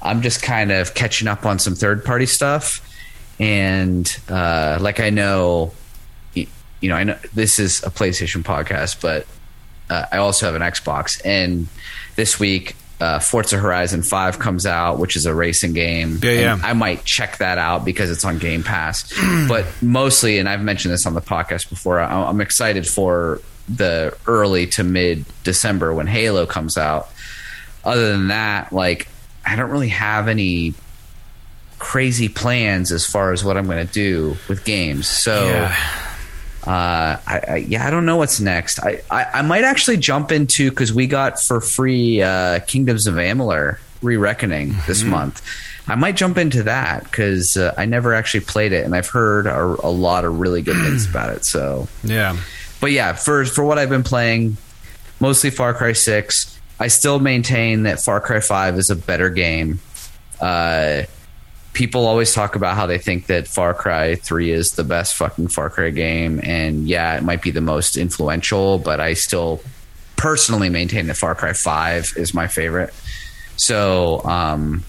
[0.03, 2.85] I'm just kind of catching up on some third party stuff.
[3.41, 5.73] And uh, like I know,
[6.35, 6.47] you
[6.89, 9.27] know, I know this is a PlayStation podcast, but
[9.91, 11.21] uh, I also have an Xbox.
[11.25, 11.69] And
[12.17, 16.19] this week, uh, Forza Horizon 5 comes out, which is a racing game.
[16.23, 16.59] Yeah, yeah.
[16.63, 19.13] I might check that out because it's on Game Pass.
[19.49, 24.17] but mostly, and I've mentioned this on the podcast before, I- I'm excited for the
[24.27, 27.09] early to mid December when Halo comes out
[27.85, 29.07] other than that, like
[29.49, 30.75] I don't really have any
[31.79, 35.07] crazy plans as far as what I'm going to do with games.
[35.09, 35.75] So, Yeah.
[36.67, 38.81] uh, I, I yeah, I don't know what's next.
[38.81, 43.15] I I, I might actually jump into because we got for free uh, Kingdoms of
[43.15, 45.43] Amalur Re-Reckoning this month.
[45.87, 49.47] I might jump into that because uh, I never actually played it, and I've heard
[49.47, 51.45] a, a lot of really good things about it.
[51.45, 52.37] So Yeah.
[52.81, 54.57] but yeah, for for what I've been playing,
[55.21, 56.58] mostly Far Cry Six.
[56.81, 59.81] I still maintain that Far Cry Five is a better game.
[60.41, 61.03] Uh,
[61.73, 65.49] people always talk about how they think that Far Cry Three is the best fucking
[65.49, 69.61] Far Cry game, and yeah, it might be the most influential, but I still
[70.17, 72.93] personally maintain that Far Cry Five is my favorite.
[73.57, 74.85] So, um,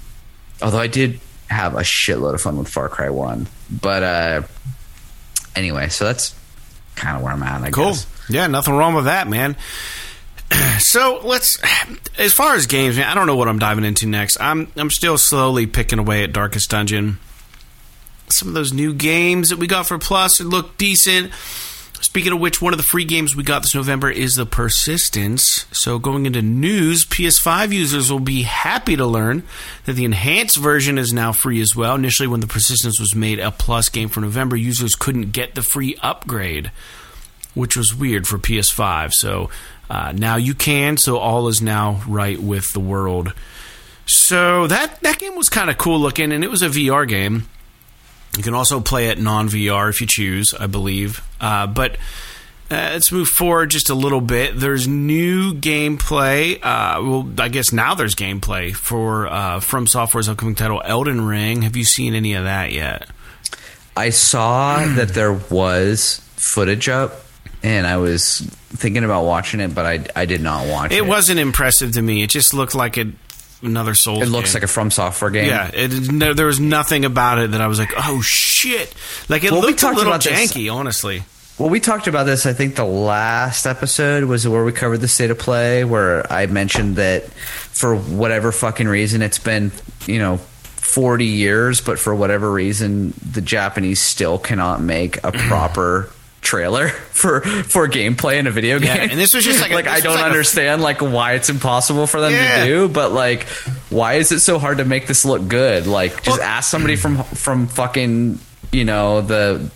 [0.62, 4.42] although I did have a shitload of fun with Far Cry One, but uh,
[5.56, 6.36] anyway, so that's
[6.96, 7.62] kind of where I'm at.
[7.64, 7.86] I Cool.
[7.92, 8.06] guess.
[8.30, 9.56] Yeah, nothing wrong with that, man.
[10.80, 11.60] So let's,
[12.18, 14.40] as far as games, I don't know what I'm diving into next.
[14.40, 17.20] I'm I'm still slowly picking away at Darkest Dungeon.
[18.30, 21.32] Some of those new games that we got for Plus look decent.
[22.02, 25.66] Speaking of which, one of the free games we got this November is the Persistence.
[25.74, 29.44] So going into news, PS5 users will be happy to learn
[29.84, 31.96] that the enhanced version is now free as well.
[31.96, 35.62] Initially, when the Persistence was made a Plus game for November, users couldn't get the
[35.62, 36.72] free upgrade.
[37.54, 39.12] which was weird for PS5.
[39.14, 39.50] So
[39.90, 40.98] uh, now you can.
[40.98, 43.34] So all is now right with the world.
[44.06, 47.48] So that that game was kind of cool looking, and it was a VR game.
[48.38, 51.22] You can also play it non VR if you choose, I believe.
[51.42, 51.96] Uh, but
[52.72, 54.60] uh, let's move forward just a little bit.
[54.60, 56.56] There's new gameplay.
[56.58, 61.64] Uh, well, I guess now there's gameplay for uh, From Software's upcoming title, Elden Ring.
[61.64, 63.08] Have you seen any of that yet?
[63.98, 67.26] I saw that there was footage up,
[67.64, 70.98] and I was thinking about watching it, but I, I did not watch it.
[70.98, 72.24] It wasn't impressive to me.
[72.24, 73.12] It just looked like a,
[73.62, 74.22] another Souls.
[74.22, 74.62] It looks game.
[74.62, 75.48] like a From Software game.
[75.48, 78.94] Yeah, it, no, there was nothing about it that I was like, oh shit!
[79.28, 80.54] Like it Well, we looked a little about this.
[80.54, 81.24] janky, honestly.
[81.58, 82.46] Well, we talked about this.
[82.46, 86.46] I think the last episode was where we covered the state of play, where I
[86.46, 89.72] mentioned that for whatever fucking reason, it's been
[90.06, 96.10] you know forty years, but for whatever reason, the Japanese still cannot make a proper
[96.42, 98.88] trailer for for gameplay in a video game.
[98.96, 101.34] Yeah, and this was just like a- like I don't like a- understand like why
[101.34, 102.60] it's impossible for them Yeah.
[102.64, 103.44] to do, but like
[103.90, 105.88] why is it so hard to make this look good?
[105.88, 108.40] Like just Well- ask somebody from from fucking
[108.72, 109.70] you know the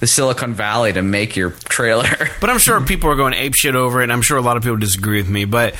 [0.00, 2.04] the Silicon Valley to make your trailer.
[2.40, 4.56] But I'm sure people are going ape shit over it, and I'm sure a lot
[4.56, 5.44] of people disagree with me.
[5.46, 5.74] But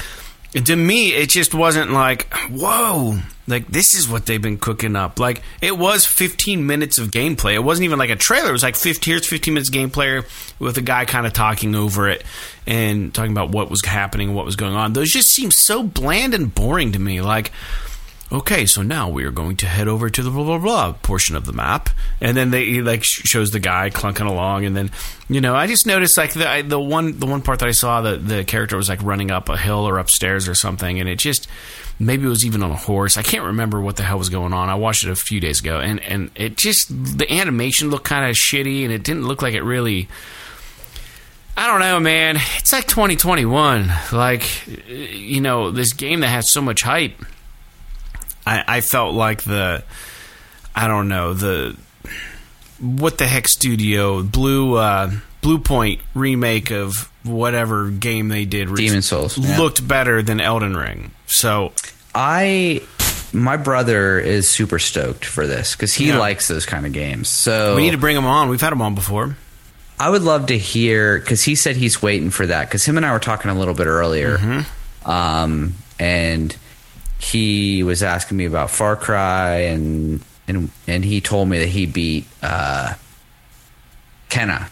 [0.52, 5.18] to me, it just wasn't like, whoa, like this is what they've been cooking up.
[5.18, 7.54] Like it was 15 minutes of gameplay.
[7.54, 8.48] It wasn't even like a trailer.
[8.48, 10.24] It was like 15, here's 15 minutes gameplay
[10.58, 12.24] with a guy kind of talking over it
[12.66, 14.92] and talking about what was happening, what was going on.
[14.92, 17.20] Those just seem so bland and boring to me.
[17.20, 17.52] Like.
[18.32, 21.36] Okay, so now we are going to head over to the blah blah blah portion
[21.36, 21.88] of the map,
[22.20, 24.90] and then they he, like shows the guy clunking along, and then
[25.28, 27.70] you know I just noticed like the I, the one the one part that I
[27.70, 31.08] saw the the character was like running up a hill or upstairs or something, and
[31.08, 31.46] it just
[31.98, 33.16] maybe it was even on a horse.
[33.16, 34.68] I can't remember what the hell was going on.
[34.68, 38.28] I watched it a few days ago, and and it just the animation looked kind
[38.28, 40.08] of shitty, and it didn't look like it really.
[41.58, 42.36] I don't know, man.
[42.58, 43.90] It's like 2021.
[44.12, 47.14] Like, you know, this game that has so much hype.
[48.46, 49.82] I, I felt like the,
[50.74, 51.74] I don't know the,
[52.78, 59.38] what the heck studio Blue uh, Bluepoint remake of whatever game they did Demon Souls,
[59.38, 59.56] yeah.
[59.56, 61.10] looked better than Elden Ring.
[61.26, 61.72] So
[62.14, 62.82] I
[63.32, 66.18] my brother is super stoked for this because he Yeah.
[66.18, 67.28] likes those kind of games.
[67.28, 68.48] So we need to bring him on.
[68.48, 69.36] We've had him on before.
[69.98, 73.04] I would love to hear because he said he's waiting for that because him and
[73.06, 75.10] I were talking a little bit earlier, Mm-hmm.
[75.10, 76.54] um, and
[77.18, 81.86] he was asking me about Far Cry and and and he told me that he
[81.86, 82.92] beat uh,
[84.30, 84.68] Kena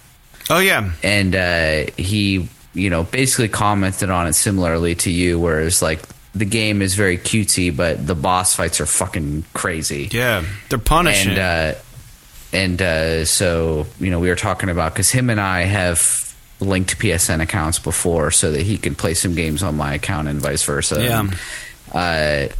[0.50, 5.80] Oh yeah, and uh, he you know basically commented on it similarly to you, whereas
[5.80, 6.00] like
[6.34, 10.44] the game is very cutesy, but the boss fights are fucking crazy yeah.
[10.68, 11.32] They're punishing.
[11.32, 11.78] and uh,
[12.52, 16.98] and uh, so you know we were talking about because him and I have linked
[16.98, 20.64] PSN accounts before so that he can play some games on my account and vice
[20.64, 21.02] versa.
[21.02, 21.30] Yeah.
[21.92, 22.52] Uh,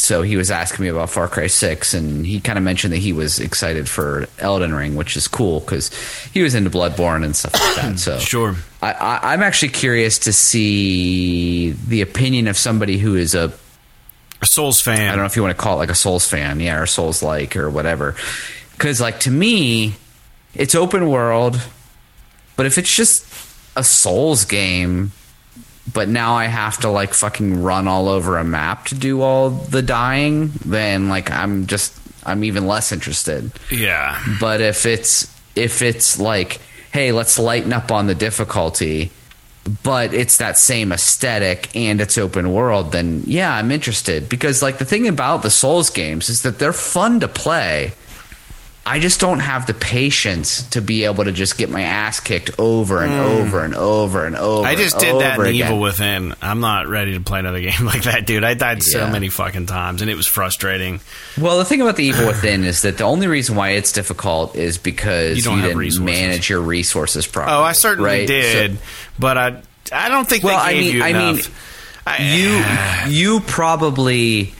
[0.00, 2.98] so he was asking me about Far Cry Six, and he kind of mentioned that
[2.98, 5.90] he was excited for Elden Ring, which is cool because
[6.32, 7.90] he was into Bloodborne and stuff like that.
[8.00, 8.56] So Sure.
[8.80, 13.52] I, I, I'm actually curious to see the opinion of somebody who is a
[14.42, 15.08] a Souls fan.
[15.08, 16.86] I don't know if you want to call it like a Souls fan, yeah, or
[16.86, 18.14] Souls like or whatever.
[18.72, 19.94] Because like to me,
[20.54, 21.60] it's open world,
[22.56, 23.26] but if it's just
[23.76, 25.12] a Souls game,
[25.92, 29.50] but now I have to like fucking run all over a map to do all
[29.50, 33.50] the dying, then like I'm just I'm even less interested.
[33.70, 34.22] Yeah.
[34.40, 36.60] But if it's if it's like,
[36.92, 39.10] hey, let's lighten up on the difficulty,
[39.82, 44.28] but it's that same aesthetic and it's open world, then yeah, I'm interested.
[44.28, 47.92] Because like the thing about the Souls games is that they're fun to play.
[48.86, 52.58] I just don't have the patience to be able to just get my ass kicked
[52.58, 53.18] over and hmm.
[53.20, 54.66] over and over and over.
[54.66, 55.66] I just did that in again.
[55.66, 56.34] Evil Within.
[56.40, 58.42] I'm not ready to play another game like that, dude.
[58.42, 59.12] I died so Yeah.
[59.12, 61.00] many fucking times, and it was frustrating.
[61.38, 64.56] Well, the thing about the Evil Within is that the only reason why it's difficult
[64.56, 66.04] is because You you, don't have didn't resources.
[66.20, 67.56] manage your resources properly.
[67.58, 68.28] Oh, I certainly right?
[68.28, 68.78] So- did,
[69.18, 69.62] but I
[69.92, 71.36] I don't think Well, they I gave mean- you I enough.
[71.36, 71.54] mean,
[72.06, 74.54] I- you you probably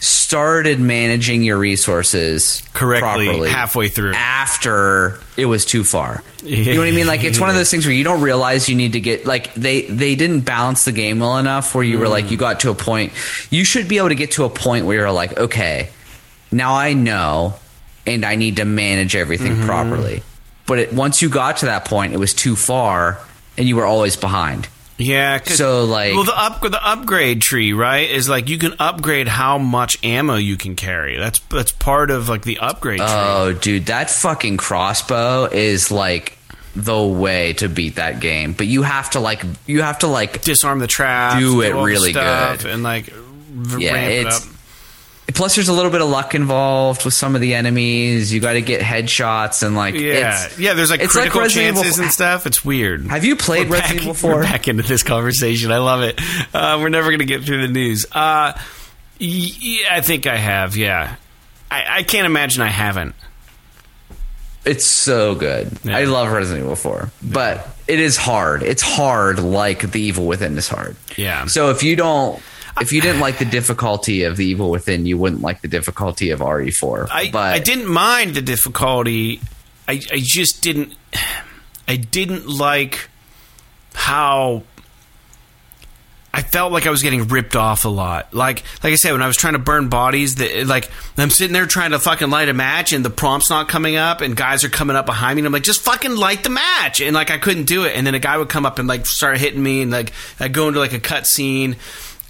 [0.00, 4.14] started managing your resources Correctly properly halfway through.
[4.14, 6.22] after it was too far.
[6.42, 7.06] You know what I mean?
[7.06, 9.52] Like it's one of those things where you don't realize you need to get like
[9.54, 12.70] they they didn't balance the game well enough where you were like you got to
[12.70, 13.12] a point
[13.50, 15.90] you should be able to get to a point where you're like okay
[16.50, 17.54] now I know
[18.06, 19.66] and I need to manage everything Mm-hmm.
[19.66, 20.22] properly.
[20.66, 23.18] But it, once you got to that point, it was too far
[23.58, 24.66] and you were always behind.
[25.00, 29.28] Yeah, So, like- well, the up the upgrade tree, right, is like you can upgrade
[29.28, 31.16] how much ammo you can carry.
[31.18, 33.06] That's that's part of like the upgrade tree.
[33.08, 36.36] Oh, dude, that fucking crossbow is like
[36.76, 38.52] the way to beat that game.
[38.52, 41.38] But you have to like you have to like Disarm the trap.
[41.40, 42.64] Do it really good.
[42.66, 43.08] and like
[43.78, 44.54] Yeah, ramp it it's- up.
[45.34, 48.32] Plus, there's a little bit of luck involved with some of the enemies.
[48.32, 50.74] You got to get headshots and like Yeah, it's- yeah.
[50.74, 52.46] There's like it's like critical Evil- chances and stuff.
[52.46, 53.06] It's weird.
[53.08, 54.34] Have you played We're Resident back- Evil 4?
[54.34, 55.70] We're back into this conversation.
[55.72, 56.18] I love it.
[56.54, 58.06] Uh, we're never going to get through the news.
[58.10, 58.58] Uh,
[59.18, 60.76] yeah, I think I have.
[60.76, 61.16] Yeah,
[61.70, 63.14] I, I can't imagine I haven't.
[64.64, 65.70] It's so good.
[65.84, 65.96] Yeah.
[65.96, 68.62] I love Resident Evil 4, but it is hard.
[68.62, 70.96] It's hard like The Evil Within is hard.
[71.16, 71.46] Yeah.
[71.46, 72.42] So if you don't,
[72.80, 76.30] if you didn't like the difficulty of The Evil Within, you wouldn't like the difficulty
[76.30, 77.08] of RE4.
[77.10, 79.40] I but I didn't mind the difficulty.
[79.88, 80.94] I I just didn't.
[81.88, 83.08] I didn't like
[83.94, 84.62] how.
[86.32, 88.32] I felt like I was getting ripped off a lot.
[88.32, 91.52] Like, like I said, when I was trying to burn bodies, that like I'm sitting
[91.52, 94.62] there trying to fucking light a match, and the prompt's not coming up, and guys
[94.62, 97.32] are coming up behind me, and I'm like, just fucking light the match, and like
[97.32, 99.60] I couldn't do it, and then a guy would come up and like start hitting
[99.60, 101.74] me, and like I go into like a cut scene,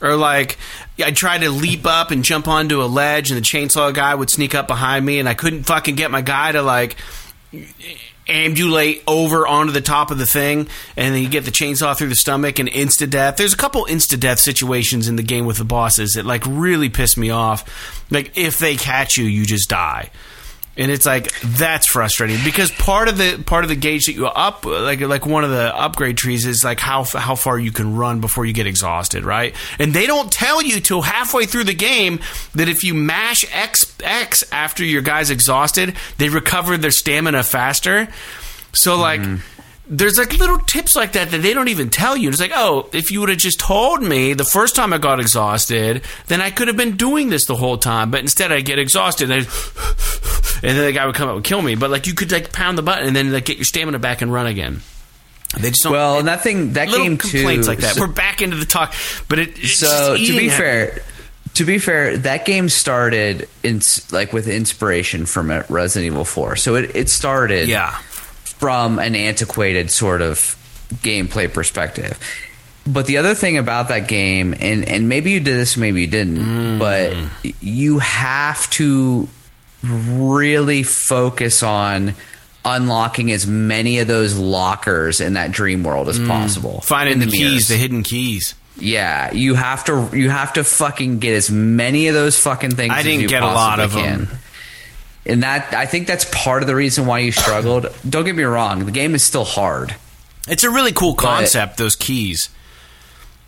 [0.00, 0.58] or like
[0.98, 4.30] I tried to leap up and jump onto a ledge, and the chainsaw guy would
[4.30, 6.96] sneak up behind me, and I couldn't fucking get my guy to like
[8.28, 12.08] ambulate over onto the top of the thing, and then you get the chainsaw through
[12.08, 13.36] the stomach and insta death.
[13.36, 16.88] There's a couple insta death situations in the game with the bosses that like really
[16.88, 18.04] piss me off.
[18.10, 20.10] Like if they catch you, you just die.
[20.80, 24.26] And it's like that's frustrating because part of the part of the gauge that you
[24.26, 27.96] up like like one of the upgrade trees is like how how far you can
[27.96, 29.54] run before you get exhausted, right?
[29.78, 32.20] And they don't tell you till halfway through the game
[32.54, 38.08] that if you mash X X after your guy's exhausted, they recover their stamina faster.
[38.72, 39.59] So like mm-hmm.
[39.90, 42.28] There's like little tips like that that they don't even tell you.
[42.28, 45.18] It's like, oh, if you would have just told me the first time I got
[45.18, 48.12] exhausted, then I could have been doing this the whole time.
[48.12, 49.50] But instead, I get exhausted, and, I,
[50.62, 51.74] and then the guy would come up and kill me.
[51.74, 54.22] But like, you could like pound the button and then like get your stamina back
[54.22, 54.80] and run again.
[55.58, 55.92] They just don't.
[55.92, 57.28] Well, and that thing, that little game too.
[57.28, 57.96] complaints like that.
[57.96, 58.94] so- We're back into the talk,
[59.28, 59.58] but it.
[59.58, 61.02] It's so to be fair
[61.54, 63.80] to be fair that game started in
[64.12, 67.98] like with inspiration from uh, resident evil 4 so it, it started yeah,
[68.60, 70.56] from an antiquated sort of
[71.02, 72.18] gameplay perspective
[72.86, 76.06] but the other thing about that game and and maybe you did this maybe you
[76.06, 76.78] didn't Mm.
[76.78, 77.14] but
[77.60, 79.28] you have to
[79.82, 82.14] really focus on
[82.64, 86.84] unlocking as many of those lockers in that dream world as possible Mm.
[86.84, 87.68] finding in the, keys, mirrors.
[87.68, 88.54] the hidden keys.
[88.76, 92.92] Yeah, you have to you have to fucking get as many of those fucking things.
[92.94, 94.26] I didn't get a lot of them.
[94.26, 94.38] can.
[95.26, 97.86] And that I think that's part of the reason why you struggled.
[98.08, 99.94] Don't get me wrong, the game is still hard.
[100.48, 101.76] It's a really cool concept.
[101.76, 102.48] Those keys.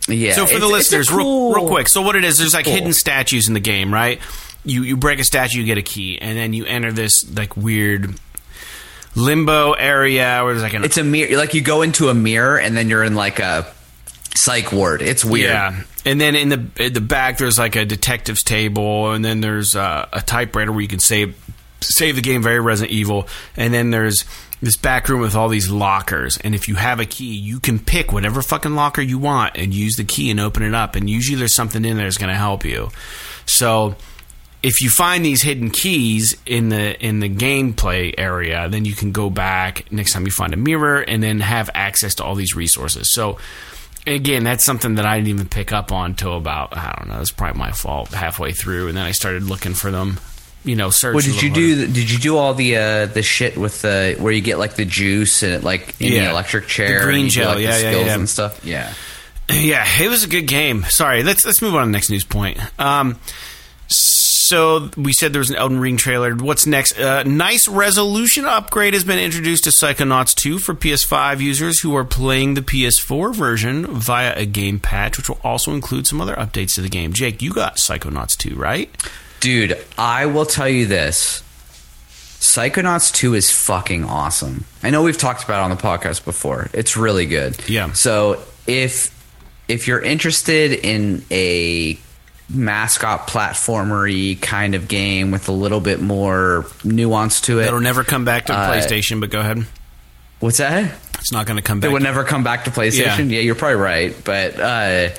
[0.07, 0.33] Yeah.
[0.33, 1.87] So for the listeners, real, cool- real quick.
[1.89, 2.73] So what it is, there's like Cool.
[2.75, 4.19] hidden statues in the game, right?
[4.65, 7.57] You you break a statue, you get a key, and then you enter this like
[7.57, 8.15] weird
[9.15, 11.37] limbo area where there's like an It's a mirror.
[11.37, 13.65] Like you go into a mirror and then you're in like a
[14.35, 15.01] psych ward.
[15.01, 15.49] It's weird.
[15.51, 15.81] yeah.
[16.05, 19.75] And then in the in the back, there's like a detective's table, and then there's
[19.75, 21.35] uh, a typewriter where you can save
[21.83, 23.27] save the game, very Resident Evil.
[23.55, 24.25] And then there's
[24.61, 27.79] this back room with all these lockers, and if you have a key, you can
[27.79, 30.95] pick whatever fucking locker you want and use the key and open it up.
[30.95, 32.89] And usually there's something in there that's going to help you.
[33.45, 33.95] So
[34.63, 39.11] if you find these hidden keys in the in the gameplay area, then you can
[39.11, 42.55] go back next time you find a mirror and then have access to all these
[42.55, 43.11] resources.
[43.11, 43.37] So
[44.07, 47.19] again, that's something that I didn't even pick up on till about I don't know.
[47.19, 50.19] It's probably my fault halfway through, and then I started looking for them.
[50.65, 51.13] You know, search.
[51.13, 51.85] What a did you harder.
[51.87, 51.87] do?
[51.93, 54.85] Did you do all the uh, the shit with the where you get like the
[54.85, 56.31] juice and it like in the Yeah.
[56.31, 58.13] electric The chair, green and you do, gel, like, the yeah, yeah, yeah.
[58.15, 58.65] and stuff?
[58.65, 58.93] Yeah.
[59.51, 60.83] Yeah, it was a good game.
[60.87, 62.59] Sorry, let's let's move on to the next news point.
[62.79, 63.19] Um,
[63.87, 66.33] so we said there was an Elden Ring trailer.
[66.35, 66.97] What's next?
[66.97, 72.03] Uh, nice resolution upgrade has been introduced to Psychonauts 2 for PS5 users who are
[72.05, 76.75] playing the PS4 version via a game patch, which will also include some other updates
[76.75, 77.13] to the game.
[77.13, 78.89] Jake, you got Psychonauts 2, right?
[79.43, 81.41] Dude, I will tell you this.
[82.39, 84.63] Psychonauts 2 is fucking awesome.
[84.81, 86.69] I know we've talked about it on the podcast before.
[86.71, 87.57] It's really good.
[87.67, 87.91] Yeah.
[87.91, 89.11] So if
[89.67, 91.99] if you're interested in a
[92.49, 98.05] mascot platformery kind of game with a little bit more nuance to it, That'll never
[98.05, 99.65] come back to Uh, PlayStation, but go ahead.
[100.39, 100.89] what's that?
[101.19, 101.89] It's not going to come back.
[101.89, 103.29] It would never come back to PlayStation.
[103.29, 103.37] Yeah.
[103.37, 105.09] Yeah, you're probably right, but uh,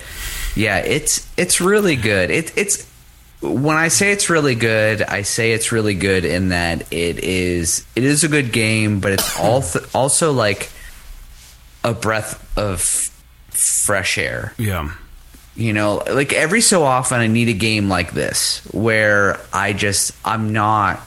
[0.56, 2.30] yeah, it's it's really good.
[2.30, 2.86] It, it's
[3.52, 7.84] when I say it's really good, I say it's really good in that it is
[7.94, 9.62] it is a good game, but it's all
[9.94, 10.70] also like
[11.82, 12.80] a breath of
[13.50, 14.54] fresh air.
[14.58, 14.90] yeah.
[15.56, 20.10] You know, like every so often I need a game like this where I just
[20.24, 21.00] I'm not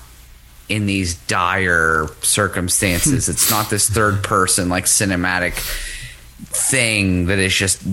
[0.70, 3.28] in these dire circumstances.
[3.30, 5.56] it's not this third person like cinematic
[6.46, 7.84] thing that is just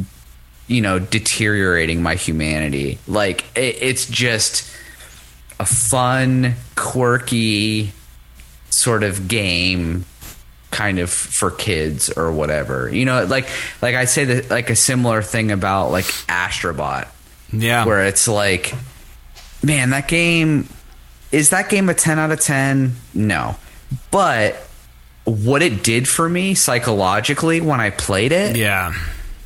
[0.66, 2.98] you know deteriorating my humanity.
[3.06, 4.70] Like it, it's just
[5.60, 7.92] a fun, quirky
[8.70, 10.04] sort of game
[10.70, 12.88] kind of for kids or whatever.
[12.92, 13.48] You know, like
[13.80, 17.06] like I say that like a similar thing about like Astrobot
[17.52, 17.84] Yeah.
[17.84, 18.74] where it's like
[19.62, 20.68] man, that game
[21.30, 22.94] is that game a 10 out of 10?
[23.14, 23.56] No.
[24.10, 24.56] But
[25.24, 28.92] what it did for me psychologically when I played it yeah.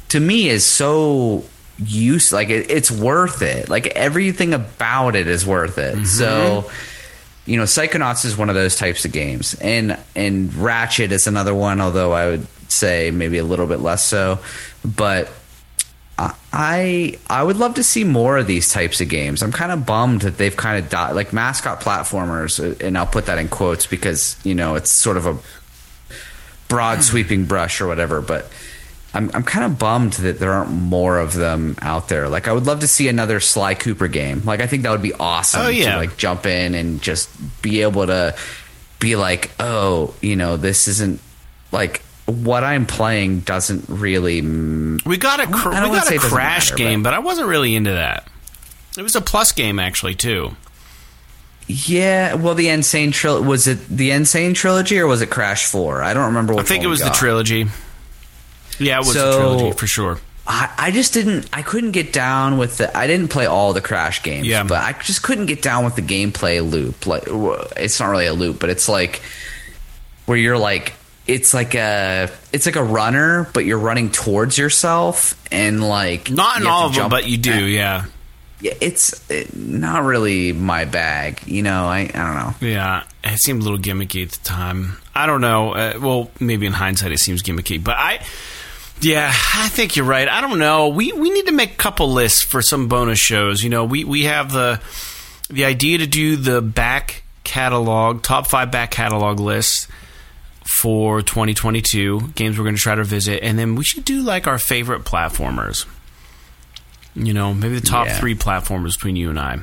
[0.08, 1.44] To me is so
[1.78, 3.68] use like it, it's worth it.
[3.68, 6.06] Like everything about it is worth it.
[6.06, 6.70] So
[7.46, 11.54] you know, Psychonauts is one of those types of games, and and Ratchet is another
[11.54, 11.80] one.
[11.80, 14.38] Although I would say maybe a little bit less so,
[14.84, 15.30] but.
[16.52, 19.40] I I would love to see more of these types of games.
[19.40, 23.06] I'm kind of bummed that they've kind of died, like mascot platformers, uh, and I'll
[23.06, 25.38] put that in quotes because you know it's sort of a
[26.66, 28.20] broad sweeping brush or whatever.
[28.20, 28.50] But
[29.14, 32.28] I'm I'm kind of bummed that there aren't more of them out there.
[32.28, 34.42] Like I would love to see another Sly Cooper game.
[34.44, 35.62] Like I think that would be awesome.
[35.62, 35.92] Oh, yeah.
[35.92, 37.30] to like jump in and just
[37.62, 38.36] be able to
[39.00, 41.20] be like, oh, you know, this isn't
[41.72, 44.42] like what I'm playing doesn't really.
[44.42, 47.74] We got a cr- we got a crash matter, game, but- but I wasn't really
[47.74, 48.28] into that.
[48.98, 50.54] It was a plus game actually too.
[51.66, 52.82] Yeah, well, the N.
[52.82, 54.24] Sane trilogy was it the N.
[54.24, 56.02] Sane trilogy or was it Crash Four?
[56.02, 56.54] I don't remember.
[56.58, 57.66] I think it was the trilogy.
[58.78, 60.18] Yeah, it was So- trilogy for sure.
[60.50, 61.46] I, I just didn't.
[61.52, 62.96] I couldn't get down with the.
[62.96, 64.46] I didn't play all the Crash games.
[64.46, 64.62] Yeah.
[64.64, 67.06] but I just couldn't get down with the gameplay loop.
[67.06, 67.24] Like,
[67.76, 69.20] it's not really a loop, but it's like
[70.24, 70.94] where you're like,
[71.26, 76.62] it's like a, it's like a runner, but you're running towards yourself, and like Not
[76.62, 77.66] in all of them, but you do.
[77.66, 78.06] Yeah,
[78.62, 79.22] Yeah, it's
[79.54, 81.42] not really my bag.
[81.46, 82.54] You know, I I don't know.
[82.66, 83.02] yeah.
[83.22, 84.96] It seemed a little gimmicky at the time.
[85.14, 85.72] I don't know.
[85.74, 88.24] Uh, well, maybe in hindsight it seems gimmicky, but I.
[89.00, 90.28] Yeah, I think you're right.
[90.28, 90.88] I don't know.
[90.88, 93.62] We we need to make a couple lists for some bonus shows.
[93.62, 94.80] You know, we we have the
[95.48, 99.88] the idea to do the back catalog, top five back catalog list
[100.64, 104.46] for 2022 games we're going to try to visit, and then we should do like
[104.46, 105.86] our favorite platformers.
[107.14, 108.18] You know, maybe the top Yeah.
[108.18, 109.58] three platformers between you and I.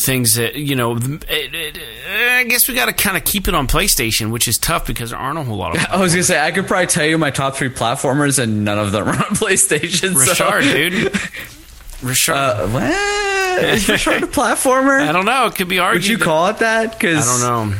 [0.00, 1.78] Things that you know, it, it,
[2.08, 5.10] I guess we got to kind of keep it on PlayStation, which is tough because
[5.10, 5.84] there aren't a whole lot of.
[5.90, 8.78] I was gonna say I could probably tell you my top three platformers, and none
[8.78, 10.14] of them are on PlayStation.
[10.16, 11.12] so- Richard, dude.
[12.02, 12.32] Richard.
[12.34, 13.64] Uh, what?
[13.64, 15.00] Is Richard a platformer?
[15.00, 15.46] I don't know.
[15.46, 16.02] It could be argued.
[16.04, 16.92] Would you that- call it that?
[16.92, 17.76] Because I don't know.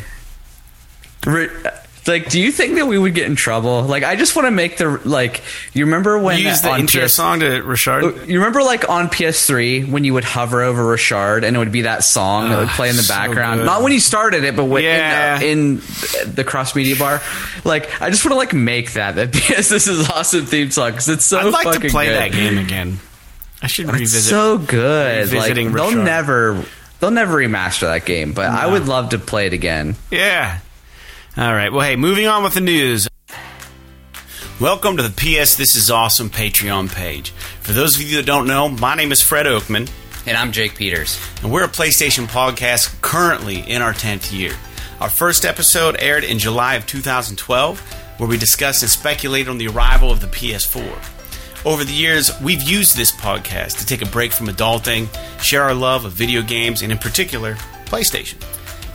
[2.09, 3.83] Like, do you think that we would get in trouble?
[3.83, 5.43] Like, I just want to make the like.
[5.75, 8.27] You remember when Use the on intro PS song to Richard.
[8.29, 11.83] You remember like on PS3 when you would hover over Richard and it would be
[11.83, 13.61] that song that would Ah, play in the so background?
[13.61, 13.67] good.
[13.67, 15.41] Not when you started it, but when, Yeah.
[15.41, 17.21] in, the, in the cross media bar.
[17.65, 20.91] Like, I just want to like make that that PS This is awesome theme song
[20.93, 22.17] because it's so I'd like to play good.
[22.19, 22.99] that game again.
[23.63, 24.23] I should It's revisit.
[24.23, 25.33] so good.
[25.33, 26.65] Like they'll never
[27.01, 29.97] they'll never remaster that game, but I would love to play it again.
[30.11, 30.59] Yeah.
[31.39, 31.73] All right.
[31.73, 33.07] Well, hey, moving on with the news.
[34.61, 37.31] Welcome to the PS This Is Awesome Patreon page.
[37.61, 39.89] For those of you that don't know, my name is Fred Oakman,
[40.27, 41.21] And I'm Jake Peters.
[41.43, 44.53] and we're a PlayStation podcast currently in our 10th year.
[45.01, 47.79] Our first episode aired in July of 2012,
[48.19, 51.65] where we discussed and speculated on the arrival of the PS4.
[51.65, 55.07] Over the years, we've used this podcast to take a break from adulting,
[55.41, 58.43] share our love of video games, and in particular, PlayStation.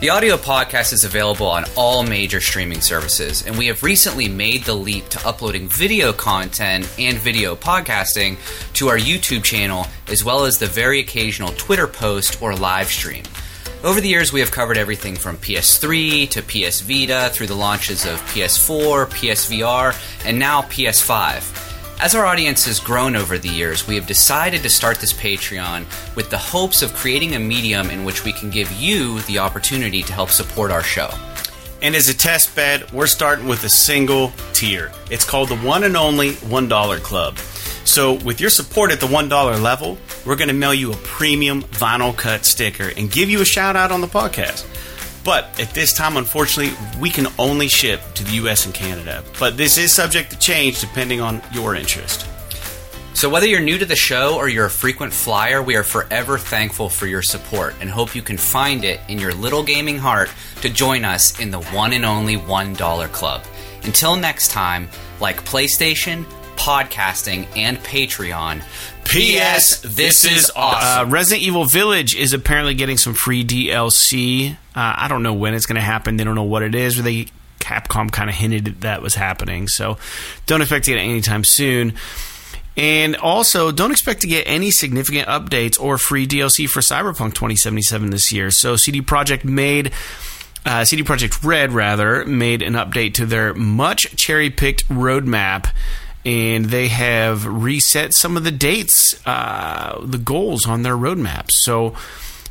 [0.00, 4.64] The audio podcast is available on all major streaming services, and we have recently made
[4.64, 8.36] the leap to uploading video content and video podcasting
[8.74, 13.22] to our YouTube channel, as well as the very occasional Twitter post or live stream.
[13.82, 18.04] Over the years, we have covered everything from PS3 to PS Vita through the launches
[18.04, 21.63] of PS4, PSVR, and now PS5.
[22.00, 25.86] As our audience has grown over the years, we have decided to start this Patreon
[26.16, 30.02] with the hopes of creating a medium in which we can give you the opportunity
[30.02, 31.08] to help support our show.
[31.80, 34.92] And as a test bed, we're starting with a single tier.
[35.10, 37.38] It's called the one and only $1 Club.
[37.84, 41.62] So, with your support at the $1 level, we're going to mail you a premium
[41.62, 44.66] vinyl cut sticker and give you a shout out on the podcast.
[45.24, 49.24] But at this time, unfortunately, we can only ship to the US and Canada.
[49.38, 52.28] But this is subject to change depending on your interest.
[53.14, 56.36] So, whether you're new to the show or you're a frequent flyer, we are forever
[56.36, 60.30] thankful for your support and hope you can find it in your little gaming heart
[60.62, 63.42] to join us in the one and only $1 club.
[63.84, 64.88] Until next time,
[65.20, 66.26] like PlayStation,
[66.56, 68.62] podcasting, and Patreon.
[69.04, 69.80] P.S.
[69.80, 71.08] This is awesome.
[71.08, 74.52] Uh, Resident Evil Village is apparently getting some free DLC.
[74.52, 76.16] Uh, I don't know when it's going to happen.
[76.16, 76.98] They don't know what it is.
[76.98, 77.26] Or they
[77.60, 79.68] Capcom kind of hinted that was happening.
[79.68, 79.98] So
[80.46, 81.94] don't expect to get it anytime soon.
[82.76, 88.10] And also, don't expect to get any significant updates or free DLC for Cyberpunk 2077
[88.10, 88.50] this year.
[88.50, 89.92] So CD Projekt made.
[90.66, 95.70] Uh, CD Projekt Red, rather, made an update to their much cherry picked roadmap
[96.24, 101.52] and they have reset some of the dates, uh, the goals on their roadmaps.
[101.52, 101.94] So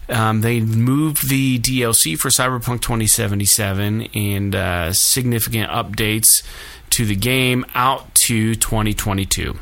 [0.09, 6.43] um, they moved the DLC for Cyberpunk 2077 and uh, significant updates
[6.91, 9.57] to the game out to 2022.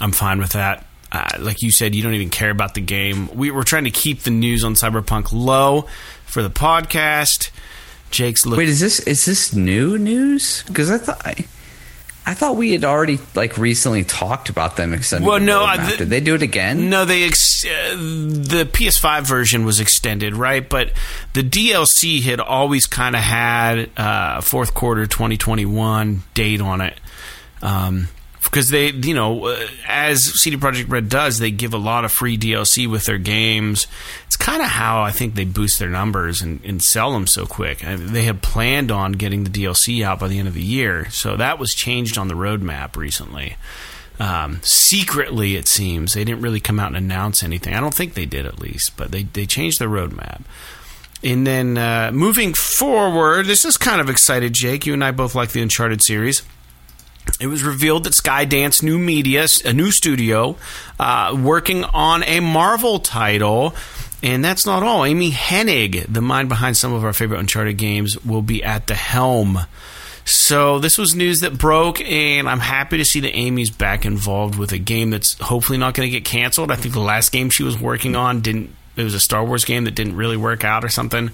[0.00, 0.86] I'm fine with that.
[1.10, 3.28] Uh, like you said, you don't even care about the game.
[3.34, 5.82] We, are trying to keep the news on Cyberpunk low
[6.26, 7.50] for the podcast.
[8.10, 8.44] Jake's.
[8.46, 10.62] Wait, is this is this new news?
[10.66, 11.46] Because I thought I,
[12.26, 15.28] I thought we had already like recently talked about them extending.
[15.28, 16.88] Well, no, the, did they do it again?
[16.88, 20.66] No, they ex- uh, the PS5 version was extended, right?
[20.66, 20.92] But
[21.34, 26.98] the DLC had always kind of had uh, fourth quarter 2021 date on it.
[27.60, 28.08] Um,
[28.42, 32.12] because they, you know, uh, as CD Projekt Red does, they give a lot of
[32.12, 33.86] free DLC with their games.
[34.44, 37.78] Kind of how I think they boost their numbers and, and sell them so quick.
[37.78, 41.34] They had planned on getting the DLC out by the end of the year, so
[41.38, 43.56] that was changed on the roadmap recently.
[44.20, 47.72] Um, secretly, it seems they didn't really come out and announce anything.
[47.72, 50.42] I don't think they did, at least, but they they changed the roadmap.
[51.22, 54.84] And then uh, moving forward, this is kind of excited, Jake.
[54.84, 56.42] You and I both like the Uncharted series
[57.40, 60.56] it was revealed that Skydance New Media, a new studio,
[61.00, 63.74] uh, working on a Marvel title.
[64.24, 65.04] And that's not all.
[65.04, 68.94] Amy Hennig, the mind behind some of our favorite Uncharted games, will be at the
[68.94, 69.58] helm.
[70.24, 74.56] So this was news that broke, and I'm happy to see that Amy's back involved
[74.58, 76.70] with a game that's hopefully not going to get canceled.
[76.70, 78.74] I think the last game she was working on didn't.
[78.96, 81.30] It was a Star Wars game that didn't really work out or something.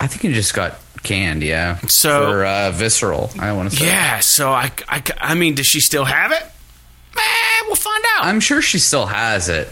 [0.00, 1.80] I think it just got canned, yeah.
[1.88, 3.86] So for uh, visceral, I want to say.
[3.86, 4.20] Yeah.
[4.20, 6.42] So I, I, I mean, does she still have it?
[6.42, 8.24] Eh, we'll find out.
[8.24, 9.68] I'm sure she still has it.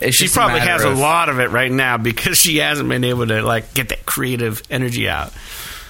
[0.00, 2.88] It's she probably a has of, a lot of it right now because she hasn't
[2.88, 5.32] been able to like get that creative energy out.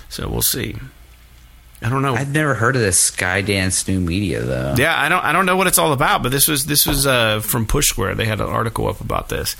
[0.09, 0.77] So we'll see.
[1.81, 2.15] I don't know.
[2.15, 4.75] I've never heard of this Skydance New Media though.
[4.77, 5.25] Yeah, I don't.
[5.25, 6.23] I don't know what it's all about.
[6.23, 8.17] But this was this was uh, from Push Square.
[8.17, 9.55] They had an article up about this.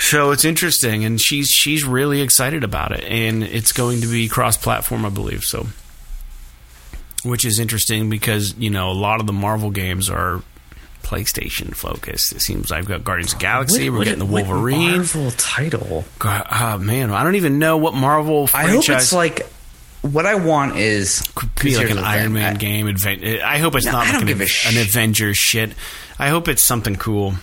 [0.00, 4.28] So it's interesting, and she's she's really excited about it, and it's going to be
[4.28, 5.42] cross-platform, I believe.
[5.42, 5.66] So,
[7.24, 10.42] which is interesting because you know a lot of the Marvel games are
[11.08, 12.32] PlayStation focused.
[12.32, 13.88] It seems I've got Guardians of Galaxy.
[13.88, 16.04] What, we're getting the Wolverine Marvel title.
[16.18, 18.46] God, oh man, I don't even know what Marvel.
[18.46, 18.90] Franchise.
[18.90, 19.46] I hope it's like
[20.02, 22.86] what I want is could be like an Iron Man I, game.
[22.86, 25.72] I hope it's no, not like an, an Avengers shit.
[26.18, 27.34] I hope it's something cool.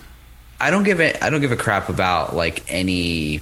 [0.60, 1.22] I don't give it.
[1.24, 3.42] I don't give a crap about like any,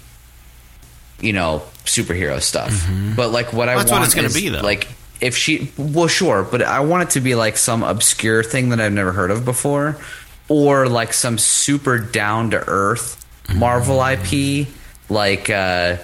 [1.19, 2.71] you know, superhero stuff.
[2.71, 3.15] Mm-hmm.
[3.15, 4.61] But like what I That's want what it's going to be though.
[4.61, 4.88] Like
[5.24, 8.80] if she, well, sure, but I want it to be like some obscure thing that
[8.80, 9.97] I've never heard of before,
[10.49, 14.63] or like some super down to earth Marvel mm-hmm.
[14.63, 14.67] IP,
[15.09, 15.49] like.
[15.49, 15.97] uh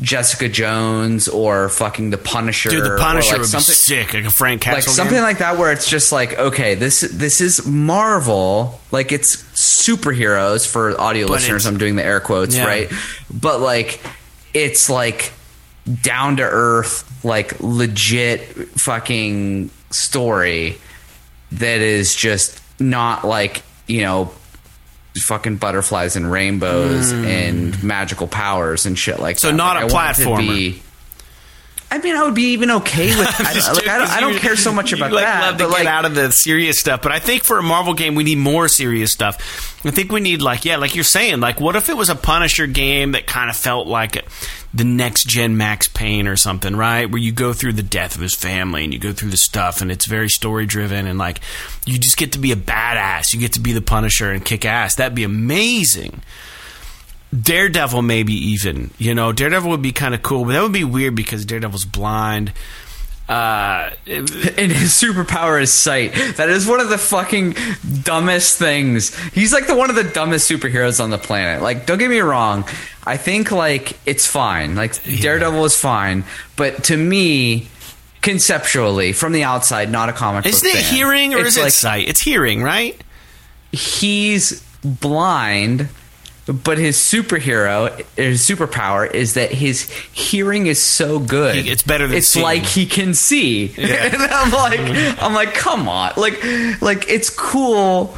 [0.00, 2.68] Jessica Jones or fucking the Punisher.
[2.68, 5.22] Dude, the Punisher like would be sick, like a Frank Castle, like something game.
[5.22, 11.00] like that, where it's just like, okay, this this is Marvel, like it's superheroes for
[11.00, 11.66] audio but listeners.
[11.66, 12.66] I'm doing the air quotes, yeah.
[12.66, 12.92] right?
[13.32, 14.00] But like,
[14.52, 15.32] it's like
[16.02, 18.42] down to earth, like legit
[18.78, 20.78] fucking story
[21.52, 24.30] that is just not like you know
[25.16, 27.24] fucking butterflies and rainbows mm.
[27.24, 29.52] and magical powers and shit like so that.
[29.52, 30.80] So not like, a platformer.
[31.94, 33.28] I mean, I would be even okay with.
[33.38, 35.40] I, don't, like, I, don't, I don't care so much about like, that.
[35.42, 37.62] Love to but get like, out of the serious stuff, but I think for a
[37.62, 39.80] Marvel game, we need more serious stuff.
[39.86, 42.16] I think we need like, yeah, like you're saying, like, what if it was a
[42.16, 44.26] Punisher game that kind of felt like
[44.72, 47.08] the next gen Max Payne or something, right?
[47.08, 49.80] Where you go through the death of his family and you go through the stuff,
[49.80, 51.38] and it's very story driven, and like
[51.86, 53.32] you just get to be a badass.
[53.32, 54.96] You get to be the Punisher and kick ass.
[54.96, 56.22] That'd be amazing.
[57.40, 58.90] Daredevil, maybe even.
[58.98, 61.84] You know, Daredevil would be kind of cool, but that would be weird because Daredevil's
[61.84, 62.52] blind.
[63.28, 66.12] Uh, and his superpower is sight.
[66.36, 67.56] That is one of the fucking
[68.02, 69.16] dumbest things.
[69.30, 71.62] He's like the one of the dumbest superheroes on the planet.
[71.62, 72.68] Like, don't get me wrong.
[73.06, 74.74] I think like it's fine.
[74.74, 75.22] Like yeah.
[75.22, 76.24] Daredevil is fine,
[76.56, 77.68] but to me,
[78.20, 80.44] conceptually, from the outside, not a comic.
[80.44, 82.08] Isn't it fan, hearing or is it like, sight?
[82.08, 83.00] It's hearing, right?
[83.72, 85.88] He's blind
[86.46, 91.56] but his superhero, his superpower is that his hearing is so good.
[91.56, 92.44] He- it's better than it's seeing.
[92.44, 93.74] like he can see.
[93.78, 94.80] and I'm like,
[95.22, 96.42] I'm like, come on, like,
[96.82, 98.16] like it's cool,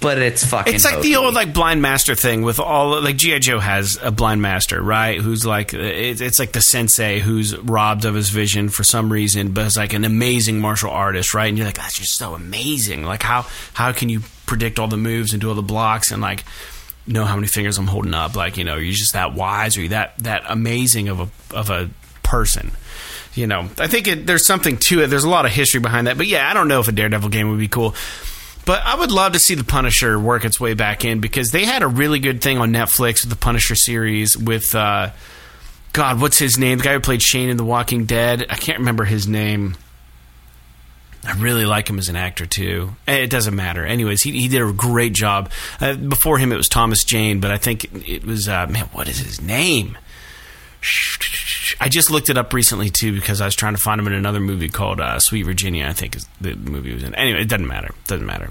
[0.00, 0.74] but it's fucking.
[0.74, 1.08] It's like hokey.
[1.08, 4.82] the old like blind master thing with all like GI Joe has a blind master,
[4.82, 5.18] right?
[5.20, 9.52] Who's like it's, it's like the sensei who's robbed of his vision for some reason,
[9.52, 11.46] but is like an amazing martial artist, right?
[11.48, 13.04] And you're like, that's just so amazing.
[13.04, 16.20] Like how how can you predict all the moves and do all the blocks and
[16.20, 16.44] like
[17.06, 18.36] know how many fingers I'm holding up?
[18.36, 21.90] Like you know, you're just that wise or that that amazing of a of a
[22.22, 22.72] person.
[23.34, 25.06] You know, I think it, there's something to it.
[25.06, 27.30] There's a lot of history behind that, but yeah, I don't know if a Daredevil
[27.30, 27.94] game would be cool.
[28.64, 31.64] But I would love to see the Punisher work its way back in because they
[31.64, 35.10] had a really good thing on Netflix with the Punisher series with uh,
[35.92, 36.78] God, what's his name?
[36.78, 38.46] The guy who played Shane in The Walking Dead.
[38.48, 39.76] I can't remember his name.
[41.24, 42.96] I really like him as an actor too.
[43.06, 43.86] Eh, It doesn't matter.
[43.86, 45.50] Anyways, he, he did a great job.
[45.80, 48.86] Uh, before him, it was Thomas Jane, but I think it was uh, man.
[48.92, 49.96] What is his name?
[51.80, 54.12] I just looked it up recently too because I was trying to find him in
[54.14, 55.86] another movie called uh, Sweet Virginia.
[55.86, 57.14] I think is the movie was in.
[57.14, 57.94] Anyway, it doesn't matter.
[58.06, 58.50] Doesn't matter.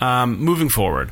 [0.00, 1.10] Um, moving forward,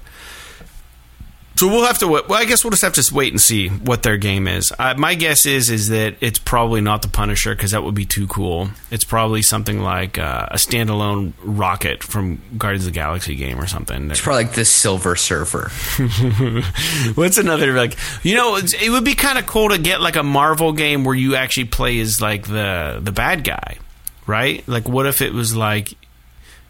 [1.58, 2.08] so we'll have to.
[2.08, 4.72] Well, I guess we'll just have to wait and see what their game is.
[4.78, 8.04] Uh, my guess is is that it's probably not the Punisher because that would be
[8.04, 8.68] too cool.
[8.90, 13.66] It's probably something like uh, a standalone rocket from Guardians of the Galaxy game or
[13.66, 14.10] something.
[14.10, 15.70] It's probably like the Silver Surfer.
[17.14, 17.96] What's another like?
[18.22, 21.04] You know, it's- it would be kind of cool to get like a Marvel game
[21.04, 23.78] where you actually play as like the the bad guy,
[24.26, 24.66] right?
[24.68, 25.94] Like, what if it was like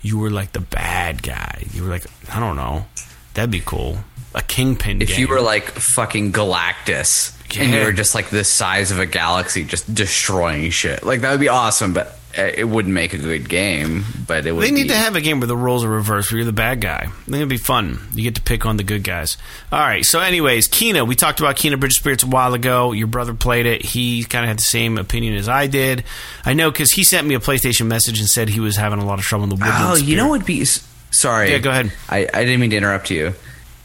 [0.02, 1.64] you were like the bad guy?
[1.72, 2.86] You were like, I don't know,
[3.34, 3.98] that'd be cool.
[4.36, 5.02] A Kingpin.
[5.02, 5.20] If game.
[5.20, 9.64] you were like fucking Galactus and you were just like the size of a galaxy,
[9.64, 11.92] just destroying shit, like that would be awesome.
[11.94, 12.08] But
[12.38, 14.04] uh, it wouldn't make a good game.
[14.26, 14.62] But it would.
[14.62, 16.52] They need be- to have a game where the roles are reversed, where you're the
[16.52, 17.04] bad guy.
[17.06, 17.98] I think it'd be fun.
[18.12, 19.38] You get to pick on the good guys.
[19.72, 20.04] All right.
[20.04, 21.06] So, anyways, Kena.
[21.08, 22.92] We talked about Kena Bridge of Spirits a while ago.
[22.92, 23.82] Your brother played it.
[23.86, 26.04] He kind of had the same opinion as I did.
[26.44, 29.06] I know because he sent me a PlayStation message and said he was having a
[29.06, 29.76] lot of trouble in the Woodland.
[29.78, 30.16] Oh, you Spirit.
[30.16, 30.66] know what'd be?
[31.10, 31.52] Sorry.
[31.52, 31.90] Yeah, go ahead.
[32.10, 33.32] I, I didn't mean to interrupt you,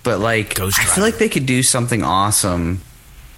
[0.04, 2.82] but like, I feel like they could do something awesome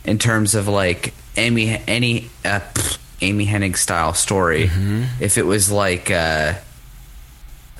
[0.05, 4.67] in terms of like Amy any uh, pfft, Amy Hennig style story.
[4.67, 5.23] Mm-hmm.
[5.23, 6.53] If it was like uh,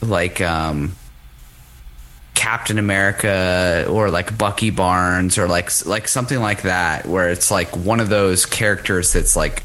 [0.02, 0.96] like um.
[2.36, 7.74] Captain America or like Bucky Barnes or like like something like that where it's like
[7.78, 9.64] one of those characters that's like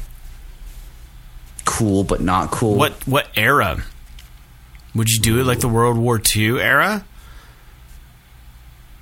[1.65, 2.75] cool but not cool.
[2.75, 3.83] What what era?
[4.95, 7.03] Would you do it like the World War II era,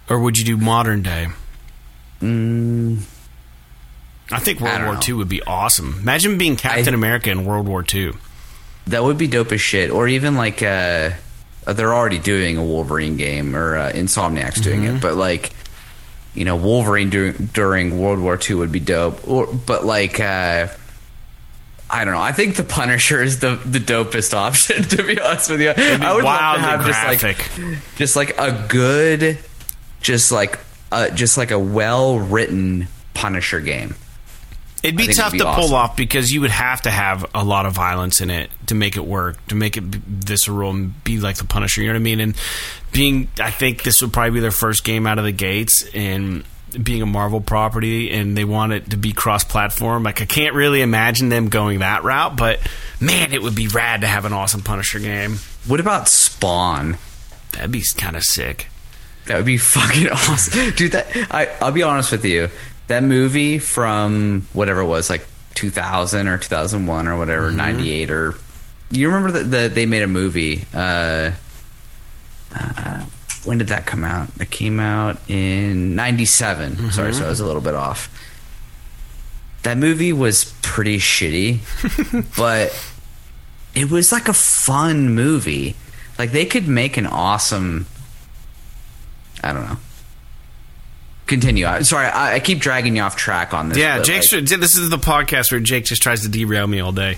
[0.09, 1.27] or would you do modern day?
[2.21, 2.25] I
[4.39, 4.67] think Mm.
[4.67, 4.99] I World War know.
[5.07, 5.97] II would be awesome.
[6.01, 8.13] Imagine being Captain I- America in World War II.
[8.87, 9.91] That would be dope as shit.
[9.91, 11.11] Or even like uh,
[11.65, 14.95] they're already doing a Wolverine game, or uh, Insomniac's doing Mm-hmm.
[14.97, 15.01] it.
[15.01, 15.51] But like,
[16.33, 19.27] you know, Wolverine during during World War II would be dope.
[19.27, 20.67] Or but like, uh,
[21.89, 22.21] I don't know.
[22.21, 24.83] I think the Punisher is the the dopest option.
[24.83, 27.37] To be honest with you, I would love to have graphic.
[27.37, 29.37] just like just like a good,
[30.07, 30.57] just like
[30.89, 33.95] uh, just like a well written Punisher game.
[34.81, 37.43] It'd be tough it'd be to pull off because you would have to have a
[37.43, 41.19] lot of violence in it to make it work, to make it visceral and be
[41.19, 41.81] like the Punisher.
[41.81, 42.19] You know what I mean?
[42.21, 42.35] And
[42.93, 46.45] being, I think this would probably be their first game out of the gates, and
[46.81, 50.03] being a Marvel property, and they want it to be cross-platform.
[50.03, 52.59] Like I can't really imagine them going that route, but
[53.01, 55.39] man, it would be rad to have an awesome Punisher game.
[55.65, 56.97] What about Spawn?
[57.53, 58.67] That'd be kind of sick.
[59.27, 60.93] That would be fucking awesome, dude.
[60.93, 62.49] That I I'll be honest with you.
[62.87, 65.25] That movie from whatever it was, like
[65.55, 68.35] 2000 or 2001 or whatever, 98 or
[68.91, 70.65] you remember that the, they made a movie?
[70.73, 71.31] Uh,
[72.55, 73.05] uh,
[73.43, 74.29] when did that come out?
[74.39, 76.91] It came out in '97.
[76.91, 78.09] Sorry, so I was a little bit off.
[79.63, 81.59] That movie was pretty shitty,
[82.37, 82.73] but
[83.75, 85.75] it was like a fun movie.
[86.17, 87.87] Like they could make an awesome.
[89.43, 89.77] I don't know.
[91.25, 91.65] Continue.
[91.65, 93.77] I, sorry, I, I keep dragging you off track on this.
[93.77, 94.31] Yeah, Jake.
[94.31, 97.17] like- this is the podcast where Jake just tries to derail me all day.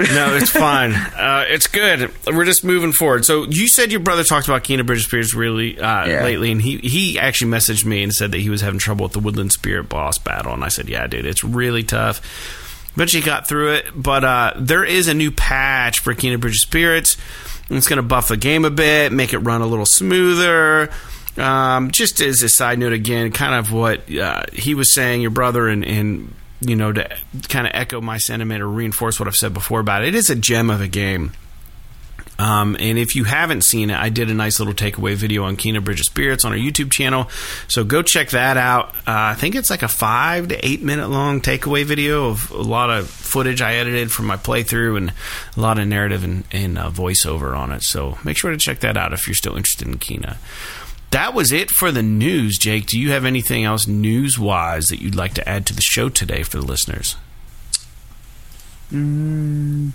[0.00, 0.92] No, it's fine.
[0.92, 2.10] Uh, it's good.
[2.26, 3.24] We're just moving forward.
[3.24, 6.24] So you said your brother talked about Kena Bridge Spirits really uh, Yeah.
[6.24, 9.12] lately, and he he actually messaged me and said that he was having trouble with
[9.12, 12.20] the Woodland Spirit boss battle, and I said, "Yeah, dude, it's really tough."
[12.96, 13.86] But she got through it.
[13.94, 17.16] But uh, there is a new patch for Kena Bridge Spirits.
[17.70, 20.90] It's going to buff the game a bit, make it run a little smoother.
[21.36, 25.30] Um, just as a side note, again, kind of what uh, he was saying, your
[25.30, 27.08] brother, and, and you know, to
[27.48, 30.30] kind of echo my sentiment or reinforce what I've said before about it, it is
[30.30, 31.32] a gem of a game.
[32.38, 35.56] Um, and if you haven't seen it, I did a nice little takeaway video on
[35.56, 37.28] Kena Bridge of Spirits on our YouTube channel.
[37.68, 38.94] So go check that out.
[38.96, 42.56] Uh, I think it's like a five to eight minute long takeaway video of a
[42.56, 45.12] lot of footage I edited from my playthrough and
[45.56, 47.84] a lot of narrative and, and uh, voiceover on it.
[47.84, 50.36] So make sure to check that out if you're still interested in Kena.
[51.14, 52.86] That was it for the news, Jake.
[52.86, 56.08] Do you have anything else news wise that you'd like to add to the show
[56.08, 57.14] today for the listeners?
[58.92, 59.92] Mm,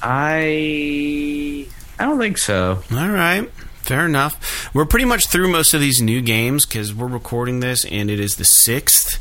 [0.00, 1.66] I
[1.98, 2.84] I don't think so.
[2.92, 3.50] All right.
[3.82, 4.72] Fair enough.
[4.72, 8.20] We're pretty much through most of these new games because we're recording this and it
[8.20, 9.18] is the 6th.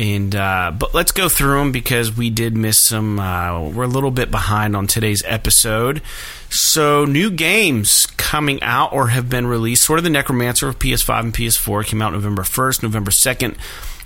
[0.00, 3.20] And uh, but let's go through them because we did miss some.
[3.20, 6.00] Uh, we're a little bit behind on today's episode.
[6.48, 9.82] So new games coming out or have been released.
[9.82, 13.56] Sword of the Necromancer of PS5 and PS4 came out November 1st, November 2nd.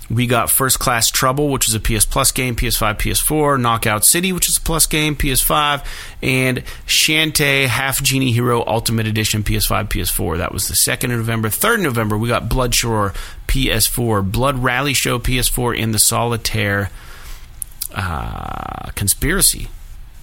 [0.09, 3.59] We got First Class Trouble, which is a PS Plus game, PS5, PS4.
[3.59, 5.83] Knockout City, which is a Plus game, PS5.
[6.21, 10.37] And Shantae Half Genie Hero Ultimate Edition, PS5, PS4.
[10.37, 11.49] That was the 2nd of November.
[11.49, 13.15] 3rd of November, we got Bloodshore,
[13.47, 14.31] PS4.
[14.31, 15.81] Blood Rally Show, PS4.
[15.81, 16.91] And the Solitaire
[17.93, 19.69] uh, Conspiracy,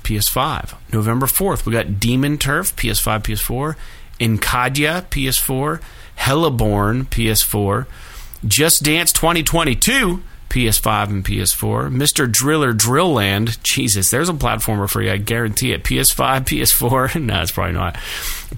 [0.05, 0.75] PS5.
[0.93, 3.77] November 4th, we got Demon Turf, PS5, PS4.
[4.21, 5.81] Encodya, PS4.
[6.15, 7.87] Hellaborn, PS4.
[8.45, 11.91] Just Dance 2022, PS5 and PS4.
[11.91, 12.31] Mr.
[12.31, 15.85] Driller Drillland, Jesus, there's a platformer for you, I guarantee it.
[15.85, 17.97] PS5, PS4, no, it's probably not.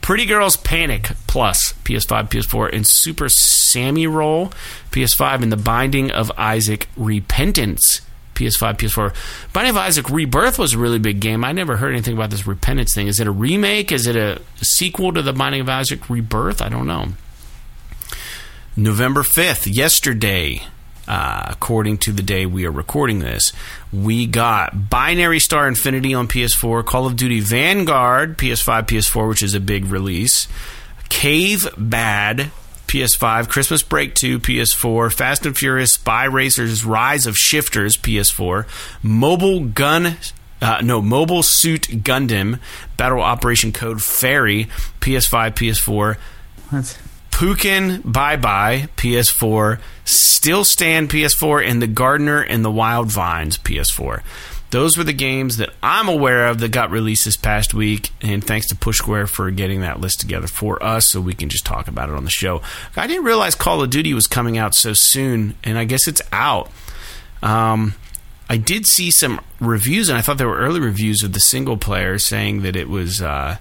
[0.01, 4.53] Pretty Girls Panic Plus, PS5, PS4, and Super Sami Roll,
[4.91, 8.01] PS5, and The Binding of Isaac Repentance.
[8.35, 9.53] PS5, PS4.
[9.53, 11.45] Binding of Isaac Rebirth was a really big game.
[11.45, 13.07] I never heard anything about this Repentance thing.
[13.07, 13.93] Is it a remake?
[13.93, 16.61] Is it a sequel to The Binding of Isaac Rebirth?
[16.61, 17.09] I don't know.
[18.77, 20.63] November 5th, yesterday,
[21.07, 23.53] uh, according to the day we are recording this,
[23.93, 29.55] we got Binary Star Infinity on PS4, Call of Duty Vanguard, PS5, PS4, which is
[29.55, 30.49] a big release,
[31.09, 32.51] Cave Bad,
[32.89, 38.67] PS5, Christmas Break 2, PS4, Fast and Furious Spy Racers Rise of Shifters, PS4,
[39.03, 40.17] Mobile Gun
[40.63, 42.59] uh, no, Mobile Suit Gundam,
[42.97, 44.65] Battle Operation Code Fairy,
[45.01, 46.17] PS5, PS4.
[46.71, 46.99] What?
[47.35, 54.23] Pukin Bye Bye PS4, Still Stand PS4, and The Gardener and the Wild Vines PS4.
[54.71, 58.43] Those were the games that I'm aware of that got released this past week, and
[58.43, 61.67] thanks to Push Square for getting that list together for us so we can just
[61.67, 62.63] talk about it on the show.
[62.97, 66.23] I didn't realize Call of Duty was coming out so soon, and I guess it's
[66.31, 66.71] out.
[67.43, 67.97] Um,
[68.49, 71.79] I did see some reviews, and I thought there were early reviews of the single
[71.79, 73.57] player saying that it was uh,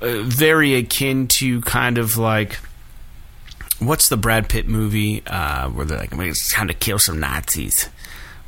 [0.00, 2.58] uh, very akin to kind of like
[3.78, 7.88] what's the Brad Pitt movie uh, where they're like, I'm kind of kill some Nazis.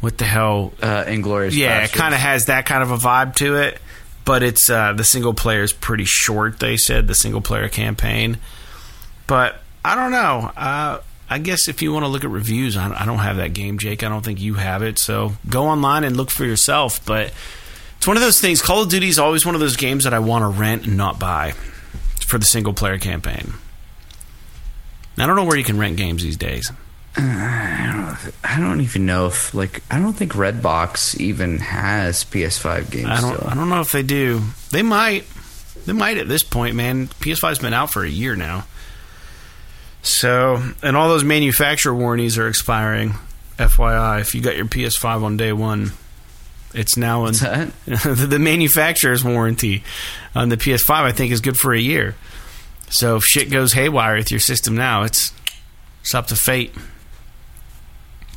[0.01, 0.72] What the hell?
[0.81, 1.55] Uh, Inglorious.
[1.57, 1.95] Yeah, Bastards.
[1.95, 3.81] it kind of has that kind of a vibe to it,
[4.24, 6.61] but it's uh, the single player is pretty short.
[6.61, 8.39] They said the single player campaign,
[9.26, 10.53] but I don't know.
[10.57, 11.01] Uh,
[11.31, 14.03] I guess if you want to look at reviews, I don't have that game, Jake.
[14.03, 17.05] I don't think you have it, so go online and look for yourself.
[17.05, 17.33] But
[17.99, 18.62] it's one of those things.
[18.62, 20.97] Call of Duty is always one of those games that I want to rent and
[20.97, 21.53] not buy
[22.26, 23.53] for the single player campaign.
[25.19, 26.71] I don't know where you can rent games these days.
[27.16, 33.07] Uh, I don't even know if like I don't think Redbox even has PS5 games.
[33.09, 33.37] I don't.
[33.37, 33.49] still.
[33.49, 34.43] I don't know if they do.
[34.71, 35.25] They might.
[35.87, 37.09] They might at this point, man.
[37.09, 38.66] PS5's been out for a year now.
[40.03, 43.14] So, and all those manufacturer warranties are expiring.
[43.59, 45.93] FYI, if you got your PS5 on day one,
[46.73, 47.73] it's now in What's that?
[47.87, 49.83] the manufacturer's warranty
[50.35, 50.91] on the PS5.
[50.91, 52.14] I think is good for a year.
[52.91, 55.32] So if shit goes haywire with your system now, it's
[56.01, 56.74] it's up to fate.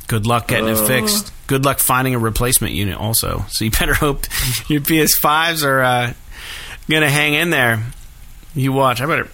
[0.08, 0.86] Good luck getting it Uh.
[0.86, 1.32] fixed.
[1.46, 3.44] Good luck finding a replacement unit, also.
[3.48, 4.26] So you better hope
[4.68, 6.12] your PS5s are uh,
[6.88, 7.82] gonna hang in there.
[8.54, 9.00] You watch.
[9.00, 9.28] I better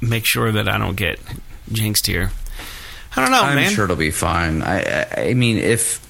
[0.00, 1.18] make sure that I don't get
[1.70, 2.30] jinxed here.
[3.16, 3.50] I don't know, man.
[3.50, 3.70] I'm man.
[3.72, 4.62] sure it'll be fine.
[4.62, 6.06] I, I I mean if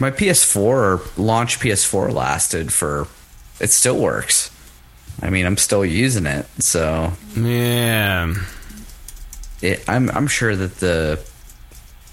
[0.00, 3.06] my PS4 launch PS4 lasted for
[3.60, 4.50] it still works.
[5.20, 8.34] I mean, I'm still using it, so Yeah.
[9.60, 11.20] it, I'm I'm sure that the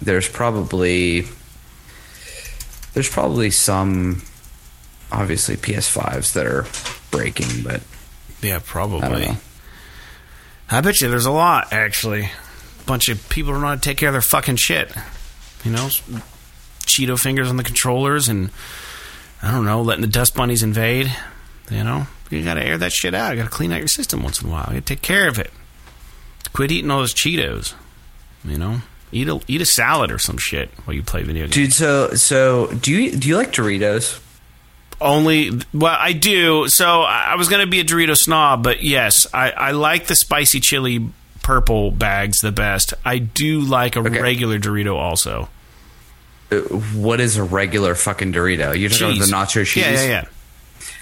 [0.01, 1.27] there's probably
[2.93, 4.23] there's probably some
[5.11, 6.65] obviously PS5s that are
[7.11, 7.81] breaking, but
[8.41, 9.27] Yeah, probably.
[9.27, 9.37] I.
[10.69, 12.23] I bet you there's a lot, actually.
[12.23, 14.91] A Bunch of people don't know how to take care of their fucking shit.
[15.63, 15.89] You know,
[16.85, 18.49] Cheeto fingers on the controllers and,
[19.43, 21.15] I don't know, letting the dust bunnies invade.
[21.69, 23.31] You know, you gotta air that shit out.
[23.31, 24.65] You gotta clean out your system once in a while.
[24.67, 25.51] You gotta take care of it.
[26.53, 27.73] Quit eating all those Cheetos.
[28.43, 31.53] You know, eat a eat a salad or some shit while you play video games.
[31.55, 31.73] dude.
[31.73, 34.19] So so do you do you like Doritos?
[35.01, 36.69] only well, I do.
[36.69, 40.15] So I was going to be a Dorito snob, but yes, I, I like the
[40.15, 41.09] spicy chili
[41.43, 42.93] purple bags the best.
[43.03, 44.21] I do like a Okay.
[44.21, 45.49] regular Dorito also.
[46.49, 46.57] Uh,
[46.95, 48.77] What is a regular fucking Dorito?
[48.79, 49.83] You're talking about the nacho cheese.
[49.83, 50.25] Yeah, yeah, yeah.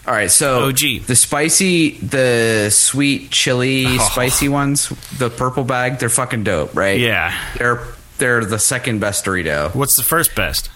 [0.06, 1.06] All right, so OG.
[1.08, 3.98] the spicy, the sweet chili, Oh.
[4.12, 7.00] spicy ones, the purple bag, they're fucking dope, right?
[7.00, 7.34] Yeah.
[7.58, 7.82] they're
[8.18, 9.74] they're the second best Dorito.
[9.74, 10.70] What's the first best?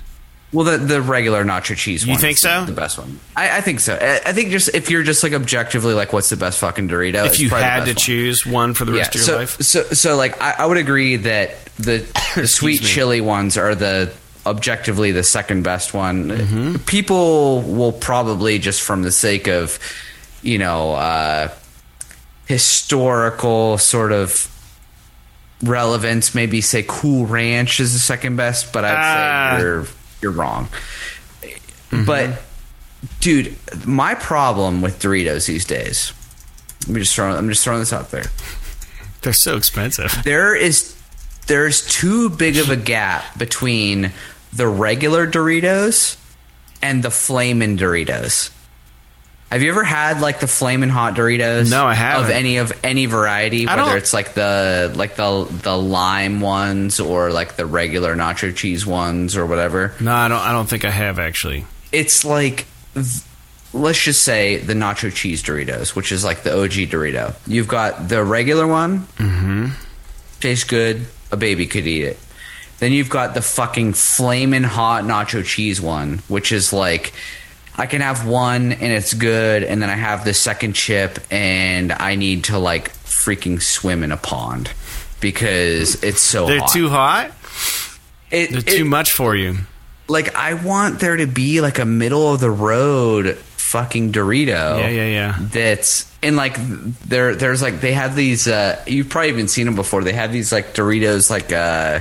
[0.53, 2.05] Well, the the regular nacho cheese.
[2.07, 2.63] You think so?
[2.63, 3.19] The best one.
[3.36, 3.95] I, I think so.
[4.01, 7.25] I, I think just if you're just like objectively like, what's the best fucking Dorito?
[7.25, 7.95] If you had to one.
[7.97, 10.78] choose one for the rest of your so, life, So, so like, I, I would
[10.78, 12.05] agree that the,
[12.36, 12.88] the sweet me.
[12.88, 14.13] chili ones are the
[14.48, 16.30] objectively the second best one.
[16.30, 16.76] Mm-hmm.
[16.86, 19.80] People will probably just from the sake of,
[20.41, 21.50] you know, uh,
[22.45, 24.52] historical sort of
[25.64, 29.56] relevance, maybe say Cool Ranch is the second best, but I'd Ah.
[29.58, 29.88] say you're
[30.22, 30.68] you're wrong.
[31.91, 32.06] Mm-hmm.
[32.06, 32.41] But,
[33.20, 36.12] dude, my problem with Doritos these days.
[36.88, 37.32] Let me just throw.
[37.36, 38.26] I'm just throwing this out there
[39.22, 40.14] they're so expensive.
[40.24, 40.95] there is
[41.48, 44.12] there's too big of a gap between
[44.58, 46.18] the regular Doritos
[46.82, 48.51] and the flamin' Doritos.
[49.51, 51.72] Have you ever had like the flamin' hot Doritos?
[51.72, 52.26] No, I haven't.
[52.26, 56.41] Of any of any variety, I whether don't- it's like the like the the lime
[56.41, 59.93] ones or like the regular nacho cheese ones or whatever.
[60.01, 60.41] No, I don't.
[60.41, 61.66] I don't think I have actually.
[61.93, 62.66] It's like
[63.74, 67.36] let's just say the nacho cheese Doritos, which is like the OG Dorito.
[67.47, 69.68] You've got the regular one, mm-hmm.
[70.41, 71.05] tastes good.
[71.32, 72.20] A baby could eat it.
[72.80, 77.13] Then you've got the fucking flaming hot nacho cheese one, which is like
[77.78, 81.91] I can have one and it's good, and then I have the second chip and
[81.91, 84.71] I need to like freaking swim in a pond
[85.19, 86.69] because it's so They're hot.
[86.71, 87.32] too hot.
[88.32, 89.57] It- They're it- too much for you.
[90.07, 94.80] like I want there to be like a middle of the road fucking Dorito.
[94.80, 95.36] Yeah, yeah, yeah.
[95.39, 96.55] That's and like
[97.07, 100.03] there there's like they have these uh you've probably even seen them before.
[100.03, 101.99] They have these like Doritos like uh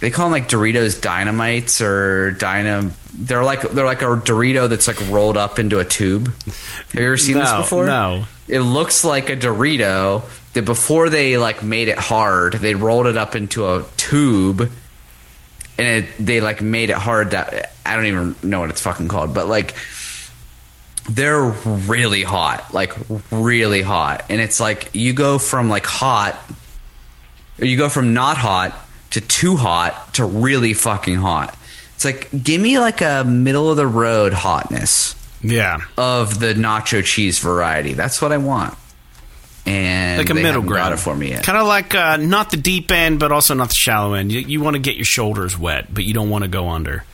[0.00, 4.88] they call them like Doritos Dynamites or Dynam they're like they're like a Dorito that's
[4.88, 6.34] like rolled up into a tube.
[6.44, 7.86] Have you ever seen this before?
[7.86, 8.24] no.
[8.48, 10.22] It looks like a Dorito
[10.52, 14.70] that before they like made it hard, they rolled it up into a tube
[15.78, 19.08] and it, they like made it hard that I don't even know what it's fucking
[19.08, 19.74] called, but like
[21.08, 22.92] they're really hot, like
[23.30, 26.38] really hot, and it's like you go from like hot,
[27.60, 28.74] or you go from not hot
[29.14, 31.56] to too hot to really fucking hot.
[31.96, 37.02] It's like give me like a middle of the road hotness Yeah, of the nacho
[37.04, 37.94] cheese variety.
[37.94, 38.74] That's what I want.
[39.66, 40.92] And like a middle ground.
[40.92, 41.30] it for me.
[41.32, 44.30] Kind of like uh, not the deep end, but also not the shallow end.
[44.30, 47.04] You, you want to get your shoulders wet, but you don't want to go under.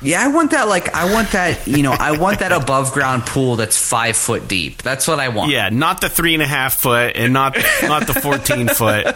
[0.00, 0.68] Yeah, I want that.
[0.68, 1.66] Like, I want that.
[1.66, 4.80] You know, I want that above ground pool that's five foot deep.
[4.80, 5.50] That's what I want.
[5.50, 9.14] Yeah, not the three and a half foot, and not not the fourteen foot.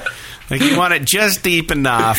[0.53, 2.19] Like you want it just deep enough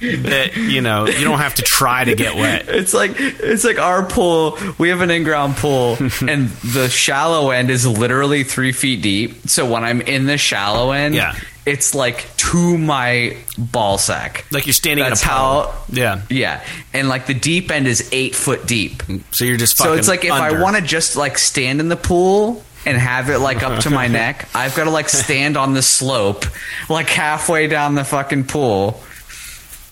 [0.00, 2.68] that you know you don't have to try to get wet.
[2.68, 4.58] It's like it's like our pool.
[4.78, 5.96] We have an in-ground pool,
[6.26, 9.48] and the shallow end is literally three feet deep.
[9.48, 11.34] So when I'm in the shallow end, Yeah.
[11.66, 14.46] it's like to my ball sack.
[14.50, 15.62] Like you're standing That's in a how.
[15.64, 15.74] pole.
[15.90, 16.64] Yeah, Yeah,
[16.94, 19.02] and like the deep end is eight foot deep.
[19.32, 21.96] so you're just So it's like if I want to just like stand in the
[21.96, 25.74] pool and have it like up to my neck, I've got to like stand on
[25.74, 26.44] the slope,
[26.88, 29.02] like halfway down the fucking pool,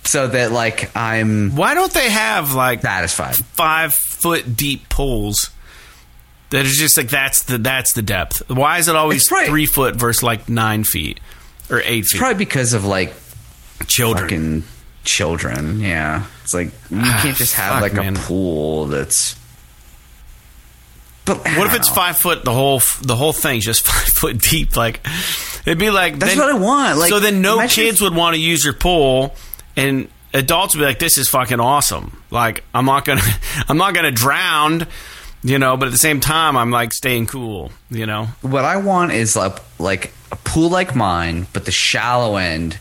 [0.05, 3.37] so that like I'm Why don't they have like satisfied.
[3.37, 5.51] five foot deep pools?
[6.51, 8.49] That is just like that's the that's the depth.
[8.49, 11.19] Why is it always probably- three foot versus like nine feet
[11.69, 12.19] or eight feet?
[12.19, 13.13] Probably because of like
[13.89, 14.23] Children.
[14.29, 14.65] fucking
[15.05, 15.81] children.
[15.81, 18.17] Yeah, it's like you ah, can't just have Fuck, like man.
[18.17, 19.37] a pool that's.
[21.27, 21.95] But What if it's know.
[21.95, 22.45] five foot?
[22.45, 24.77] The whole the whole thing's just five foot deep.
[24.77, 25.01] Like
[25.67, 28.15] it'd be like That's then- what I want, like, so then no kids if- would
[28.15, 29.35] want to use your pool,
[29.77, 33.23] and adults would be like, "This is fucking awesome." Like I'm not gonna
[33.69, 34.87] I'm not gonna drown,
[35.43, 35.77] you know.
[35.77, 38.27] But at the same time, I'm like staying cool, you know.
[38.43, 42.79] What I want is like like a pool like mine, but the shallow end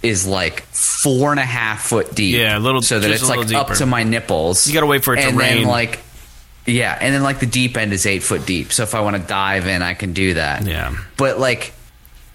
[0.00, 2.36] is like four and a half foot deep.
[2.36, 4.68] Yeah, a little- so that it's like up to my nipples.
[4.68, 5.56] You gotta wait for it to and rain.
[5.62, 5.98] Then like,
[6.68, 8.72] yeah, and then like the deep end is eight foot deep.
[8.72, 10.64] So if I want to dive in, I can do that.
[10.66, 10.94] Yeah.
[11.16, 11.72] but like.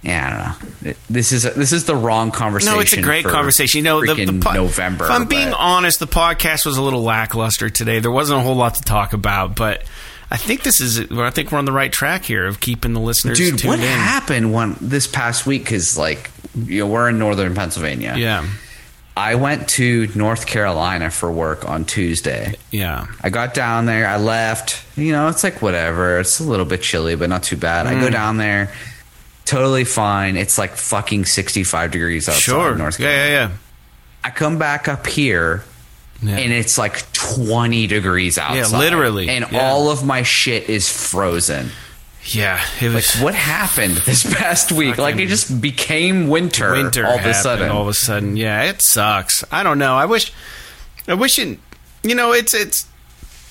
[0.05, 0.93] Yeah, I don't know.
[1.09, 2.75] This is this is the wrong conversation.
[2.75, 3.77] No, it's a great conversation.
[3.77, 5.05] You know, the, the po- November.
[5.05, 7.99] If I'm being honest, the podcast was a little lackluster today.
[7.99, 9.85] There wasn't a whole lot to talk about, but
[10.29, 11.09] I think this is.
[11.09, 13.79] I think we're on the right track here of keeping the listeners dude, tuned what
[13.79, 13.85] in.
[13.85, 15.63] happened one this past week?
[15.63, 16.29] Because like,
[16.65, 18.15] you know, we're in northern Pennsylvania.
[18.17, 18.45] Yeah.
[19.15, 22.55] I went to North Carolina for work on Tuesday.
[22.71, 23.05] Yeah.
[23.21, 24.07] I got down there.
[24.07, 24.83] I left.
[24.97, 26.19] You know, it's like whatever.
[26.19, 27.85] It's a little bit chilly, but not too bad.
[27.85, 28.11] I go Mm.
[28.11, 28.71] down there,
[29.45, 30.35] totally fine.
[30.35, 32.75] It's like fucking sixty-five degrees outside Sure.
[32.75, 33.31] North yeah, Carolina.
[33.51, 33.57] yeah,
[34.23, 35.63] I come back up here,
[36.23, 36.37] yeah.
[36.37, 38.71] and it's like twenty degrees outside.
[38.71, 39.29] Yeah, literally.
[39.29, 39.61] and Yeah.
[39.69, 41.69] all of my shit is frozen.
[42.25, 44.97] Yeah, it Like, what happened this past week?
[44.97, 47.69] Like, it just became winter, winter all of a sudden.
[47.69, 49.43] All of a sudden, yeah, it sucks.
[49.51, 49.95] I don't know.
[49.95, 50.31] I wish,
[51.07, 51.59] I wish it.
[52.03, 52.87] You know, it's it's.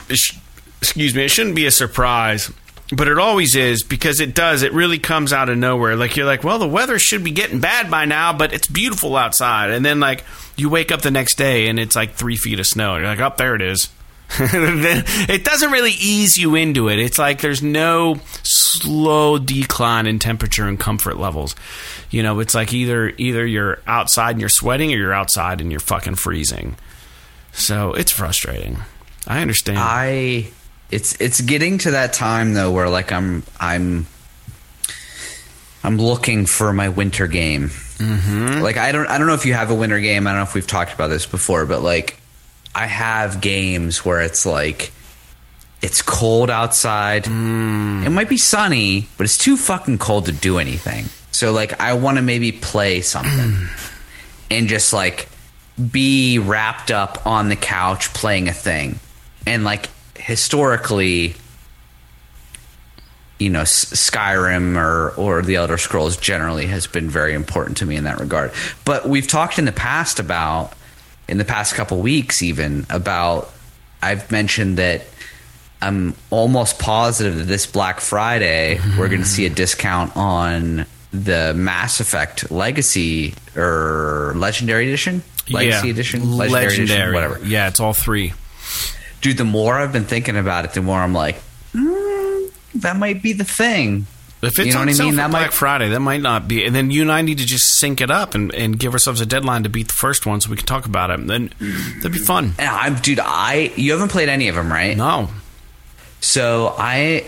[0.09, 1.25] excuse me.
[1.25, 2.51] It shouldn't be a surprise,
[2.95, 4.63] but it always is because it does.
[4.63, 5.97] It really comes out of nowhere.
[5.97, 9.17] Like you're like, well, the weather should be getting bad by now, but it's beautiful
[9.17, 10.25] outside, and then like
[10.57, 12.97] you wake up the next day and it's like three feet of snow.
[12.97, 13.89] You're like, up there it is.
[14.39, 16.99] It doesn't really ease you into it.
[16.99, 21.55] It's like there's no slow decline in temperature and comfort levels.
[22.11, 25.71] You know, it's like either either you're outside and you're sweating or you're outside and
[25.71, 26.77] you're fucking freezing.
[27.53, 28.79] So it's frustrating.
[29.27, 29.79] I understand.
[29.81, 30.49] I
[30.91, 34.07] it's it's getting to that time though where like I'm I'm
[35.85, 37.69] I'm looking for my winter game.
[37.69, 38.63] Mm-hmm.
[38.63, 40.27] Like I don't I don't know if you have a winter game.
[40.27, 42.19] I don't know if we've talked about this before, but like
[42.75, 44.93] I have games where it's like
[45.83, 47.25] it's cold outside.
[47.25, 48.07] Mm.
[48.07, 51.07] It might be sunny, but it's too fucking cold to do anything.
[51.33, 53.69] So like I want to maybe play something
[54.51, 55.29] and just like
[55.91, 59.01] be wrapped up on the couch playing a thing.
[59.47, 61.35] And like historically
[63.43, 67.87] you know S- Skyrim or or the Elder Scrolls generally has been very important to
[67.87, 68.53] me in that regard.
[68.85, 70.75] But we've talked in the past about
[71.33, 73.51] in the past couple weeks even about
[74.03, 75.01] I've mentioned that
[75.81, 81.55] I'm almost positive that this Black Friday we're going to see a discount on the
[81.57, 85.93] Mass Effect Legacy or Legendary Edition, Legacy yeah.
[85.93, 87.41] Edition, Legendary, Edition, whatever.
[87.45, 88.35] Yeah, it's all three.
[89.23, 91.41] Dude, the more I've been thinking about it, the more I'm like,
[91.73, 94.07] mm, that might be the thing.
[94.43, 95.15] If it's You know on what I mean?
[95.17, 96.65] That Black might- Friday, that might not be.
[96.65, 99.21] And then you and I need to just sync it up and, and give ourselves
[99.21, 101.21] a deadline to beat the first one so we can talk about it.
[101.21, 101.53] And then
[101.99, 102.55] that'd be fun.
[102.59, 104.97] And I'm, dude, I you haven't played any of them, right?
[104.97, 105.29] No.
[106.21, 107.25] So I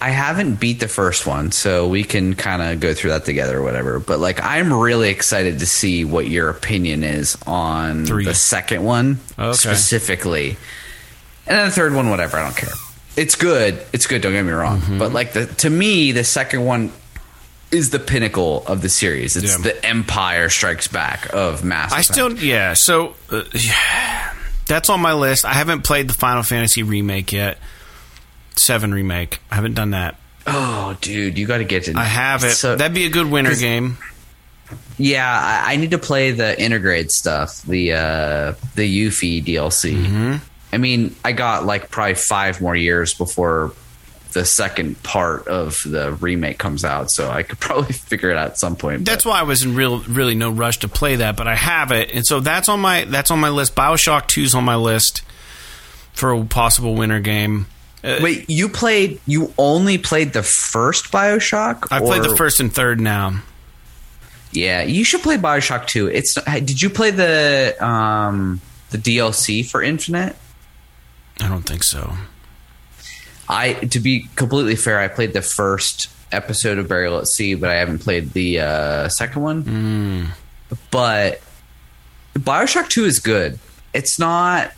[0.00, 3.58] I haven't beat the first one, so we can kind of go through that together
[3.58, 3.98] or whatever.
[3.98, 8.24] But like, I'm really excited to see what your opinion is on Three.
[8.26, 9.54] the second one Okay.
[9.56, 10.50] specifically,
[11.46, 12.36] and then the third one, whatever.
[12.38, 12.70] I don't care.
[13.16, 13.80] It's good.
[13.92, 14.22] It's good.
[14.22, 14.80] Don't get me wrong.
[14.80, 14.98] Mm-hmm.
[14.98, 16.92] But like the to me, the second one
[17.70, 19.36] is the pinnacle of the series.
[19.36, 19.62] It's Yeah.
[19.62, 21.92] the Empire Strikes Back of Mass.
[21.92, 22.74] I still, yeah.
[22.74, 24.32] So uh, yeah,
[24.66, 25.44] that's on my list.
[25.44, 27.58] I haven't played the Final Fantasy remake yet.
[28.56, 29.40] Seven remake.
[29.50, 30.16] I haven't done that.
[30.46, 31.94] Oh, dude, you got to get to.
[31.96, 32.50] I have it.
[32.52, 33.96] So- That'd be a good winter game.
[34.98, 39.94] Yeah, I, I need to play the Intergrade stuff, the uh, the Yuffie DLC.
[39.94, 40.36] Mm-hmm.
[40.74, 43.72] I mean, I got like probably five more years before
[44.32, 48.48] the second part of the remake comes out, so I could probably figure it out
[48.48, 49.04] at some point.
[49.04, 51.92] That's why I was in real, really no rush to play that, but I have
[51.92, 53.74] it, and so that's on my that's on my list.
[53.74, 55.22] Bioshock 2's on my list
[56.12, 57.66] for a possible winter game.
[58.02, 59.20] Uh, wait, you played?
[59.26, 61.88] You only played the first Bioshock?
[61.90, 63.40] I played the first and third now.
[64.52, 66.08] Yeah, you should play Bioshock Two.
[66.08, 68.60] It's did you play the um
[68.90, 70.36] the DLC for Infinite?
[71.40, 72.12] I don't think so.
[73.48, 77.70] I to be completely fair, I played the first episode of Burial at Sea, but
[77.70, 80.32] I haven't played the uh, second one.
[80.90, 81.40] But
[82.34, 83.58] Bioshock Two is good.
[83.92, 84.72] It's not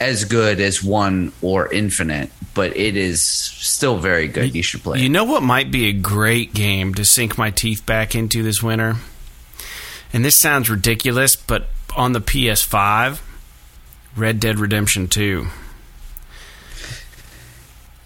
[0.00, 4.54] as good as one or Infinite, but it is still very good.
[4.54, 5.00] You should play.
[5.00, 8.62] You know what might be a great game to sink my teeth back into this
[8.62, 8.96] winter?
[10.12, 13.20] And this sounds ridiculous, but on the PS5,
[14.16, 15.46] Red Dead Redemption 2.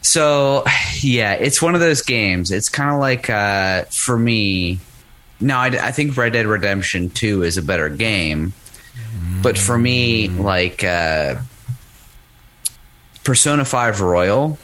[0.00, 0.64] So,
[1.00, 2.50] yeah, it's one of those games.
[2.50, 4.78] It's kind of like uh, for me.
[5.40, 8.54] no, I, I think Red Dead Redemption Two is a better game,
[9.42, 11.36] but for me, like uh,
[13.24, 14.58] Persona Five Royal,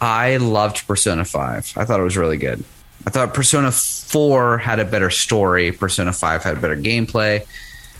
[0.00, 1.72] I loved Persona Five.
[1.76, 2.64] I thought it was really good.
[3.06, 5.70] I thought Persona Four had a better story.
[5.70, 7.46] Persona Five had better gameplay,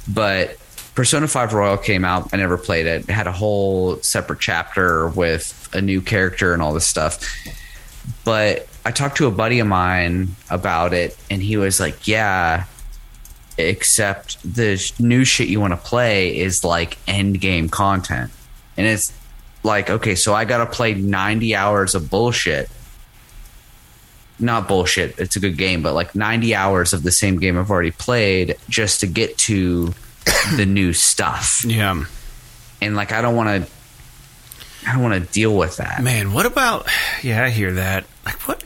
[0.09, 0.59] but
[0.95, 2.33] Persona 5 Royal came out.
[2.33, 3.09] I never played it.
[3.09, 7.21] It had a whole separate chapter with a new character and all this stuff.
[8.25, 12.65] But I talked to a buddy of mine about it, and he was like, Yeah,
[13.59, 18.31] except the new shit you want to play is like end game content.
[18.77, 19.13] And it's
[19.63, 22.69] like, okay, so I got to play 90 hours of bullshit
[24.39, 25.19] not bullshit.
[25.19, 28.57] It's a good game, but like 90 hours of the same game I've already played
[28.69, 29.95] just to get to
[30.57, 31.65] the new stuff.
[31.65, 32.05] Yeah.
[32.81, 33.71] And like I don't want to
[34.89, 36.03] I don't want to deal with that.
[36.03, 36.87] Man, what about?
[37.23, 38.05] Yeah, I hear that.
[38.25, 38.63] Like what?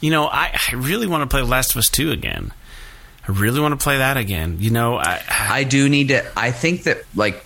[0.00, 2.52] You know, I, I really want to play Last of Us Two again.
[3.26, 4.58] I really want to play that again.
[4.60, 7.42] You know, I, I do need to I think that like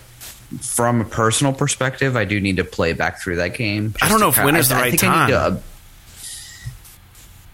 [0.59, 3.95] from a personal perspective, I do need to play back through that game.
[4.01, 5.63] I don't know if to- winter's the I- I right think I need to, time.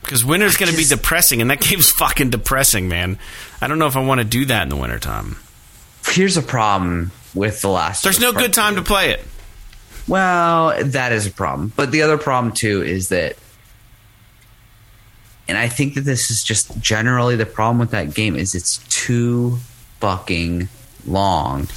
[0.08, 3.20] Because winter's going to be depressing, and that game's fucking depressing, man.
[3.62, 5.36] I don't know if I want to do that in the wintertime.
[6.08, 8.04] here's a problem with the last.
[8.04, 8.82] There's no good time Two.
[8.82, 9.22] to play it.
[10.08, 11.74] Well, that is a problem.
[11.76, 13.36] But the other problem too is that
[15.50, 18.78] and I think that this is just generally the problem with that game is it's
[18.90, 19.58] too
[20.00, 20.68] fucking
[21.06, 21.68] long.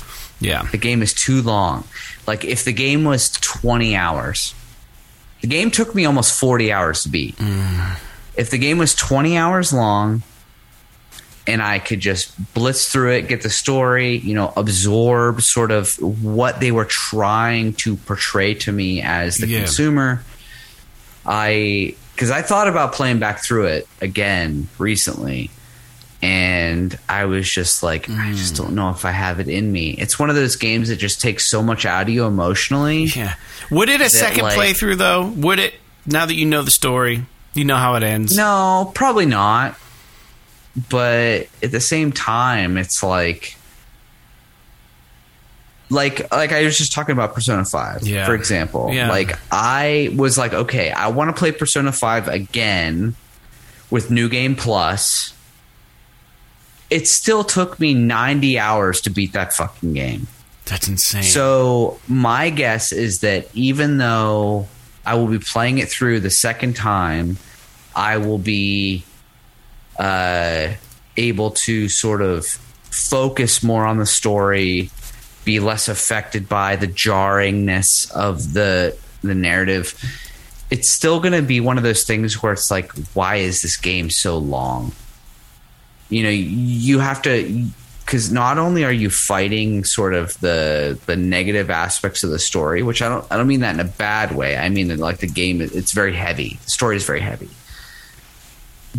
[0.41, 1.85] Yeah, The game is too long.
[2.27, 4.55] Like if the game was 20 hours.
[5.41, 7.37] The game took me almost 40 hours to beat.
[7.37, 7.99] Mm.
[8.37, 10.23] If the game was 20 hours long
[11.47, 15.95] and I could just blitz through it, get the story, you know, absorb sort of
[16.01, 19.59] what they were trying to portray to me as the Yeah.
[19.61, 20.23] consumer.
[21.27, 25.51] I because I thought about playing back through it again recently,
[26.21, 29.91] and I was just like, I just don't know if I have it in me.
[29.93, 33.05] It's one of those games that just takes so much out of you emotionally.
[33.05, 33.35] yeah.
[33.71, 35.27] Would it a second like- playthrough though?
[35.29, 35.75] Would it?
[36.07, 37.25] Now that you know the story,
[37.55, 38.37] you know how it ends.
[38.37, 39.77] No, probably not.
[40.89, 43.57] But at the same time, it's like
[45.91, 48.25] like like I was just talking about Persona 5, Yeah.
[48.27, 48.91] for example.
[48.93, 49.09] Yeah.
[49.11, 53.17] Like I was like, okay, I want to play Persona 5 again
[53.91, 55.35] with New Game Plus.
[56.91, 60.27] It still took me 90 hours to beat that fucking game.
[60.67, 61.23] That's insane.
[61.25, 64.69] So my guess is that even though
[65.11, 67.37] I will be playing it through the second time,
[67.97, 69.03] I will be
[69.99, 70.75] uh,
[71.17, 74.89] able to sort of focus more on the story,
[75.45, 79.99] be less affected by the jarringness of the the narrative.
[80.71, 83.77] It's still going to be one of those things where it's like, why is this
[83.77, 84.93] game so long?
[86.09, 87.67] You know, you have to
[88.11, 92.83] because not only are you fighting sort of the the negative aspects of the story,
[92.83, 94.57] which I don't I don't mean that in a bad way.
[94.57, 96.59] I mean that like the game it's very heavy.
[96.65, 97.49] The story is very heavy.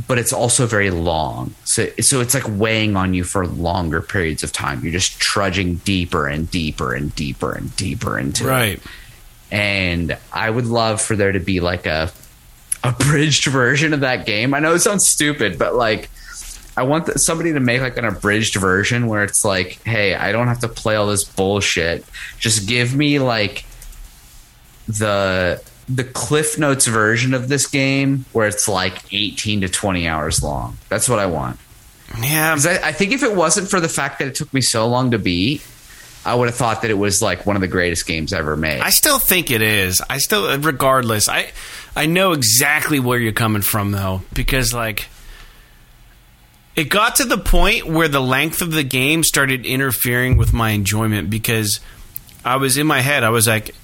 [0.07, 1.53] But it's also very long.
[1.65, 4.81] So so it's like weighing on you for longer periods of time.
[4.81, 8.79] You're just trudging deeper and deeper and deeper and deeper into it right.
[9.51, 12.13] and I would love for there to be like a
[12.81, 14.53] abridged version of that game.
[14.53, 16.09] I know it sounds stupid, but like
[16.75, 20.31] I want th- somebody to make like an abridged version where it's like, hey, I
[20.31, 22.05] don't have to play all this bullshit.
[22.39, 23.65] Just give me like
[24.87, 30.41] the the Cliff Notes version of this game where it's like 18 to 20 hours
[30.41, 30.77] long.
[30.87, 31.59] That's what I want.
[32.21, 32.57] Yeah.
[32.63, 35.11] I, I think if it wasn't for the fact that it took me so long
[35.11, 35.65] to beat,
[36.23, 38.79] I would have thought that it was like one of the greatest games ever made.
[38.79, 40.01] I still think it is.
[40.09, 41.51] I still, regardless, I,
[41.95, 45.07] I know exactly where you're coming from though, because like,
[46.75, 50.71] it got to the point where the length of the game started interfering with my
[50.71, 51.79] enjoyment because
[52.45, 53.23] I was in my head.
[53.23, 53.75] I was like,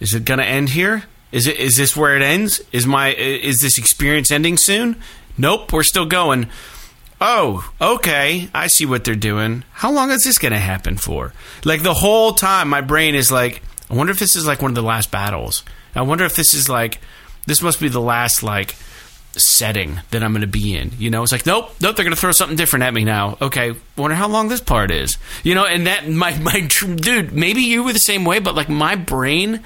[0.00, 1.04] "Is it going to end here?
[1.30, 1.58] Is it?
[1.58, 2.60] Is this where it ends?
[2.72, 3.14] Is my?
[3.14, 4.96] Is this experience ending soon?
[5.36, 6.48] Nope, we're still going."
[7.24, 8.48] Oh, okay.
[8.52, 9.62] I see what they're doing.
[9.70, 11.32] How long is this going to happen for?
[11.64, 14.72] Like the whole time, my brain is like, I wonder if this is like one
[14.72, 15.62] of the last battles.
[15.94, 17.00] I wonder if this is like,
[17.46, 18.74] this must be the last like
[19.36, 20.92] setting that I'm going to be in.
[20.98, 21.96] You know, it's like, nope, nope.
[21.96, 23.38] They're going to throw something different at me now.
[23.40, 25.18] Okay, wonder how long this part is.
[25.42, 26.60] You know, and that my my
[26.96, 29.62] dude, maybe you were the same way, but like my brain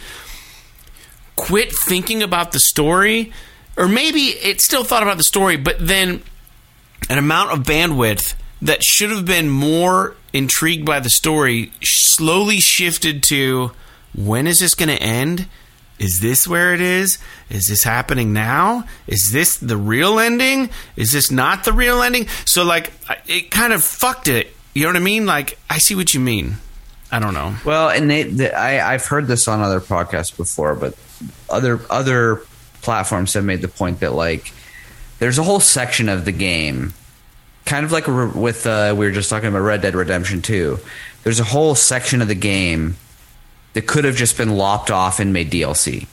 [1.36, 3.32] quit thinking about the story,
[3.76, 6.22] or maybe it still thought about the story, but then
[7.10, 13.22] an amount of bandwidth that should have been more intrigued by the story slowly shifted
[13.22, 13.70] to
[14.14, 15.46] when is this going to end?
[15.98, 17.18] Is this where it is?
[17.48, 18.84] Is this happening now?
[19.06, 20.70] Is this the real ending?
[20.94, 22.26] Is this not the real ending?
[22.44, 22.92] So, like,
[23.26, 24.54] it kind of fucked it.
[24.74, 25.24] You know what I mean?
[25.24, 26.56] Like, I see what you mean.
[27.10, 27.54] I don't know.
[27.64, 30.94] Well, and they, they, I, I've heard this on other podcasts before, but
[31.48, 32.42] other other
[32.82, 34.52] platforms have made the point that like
[35.18, 36.92] there's a whole section of the game,
[37.64, 40.78] kind of like with uh, we were just talking about Red Dead Redemption Two.
[41.22, 42.96] There's a whole section of the game
[43.76, 46.06] that could have just been lopped off and made DLC.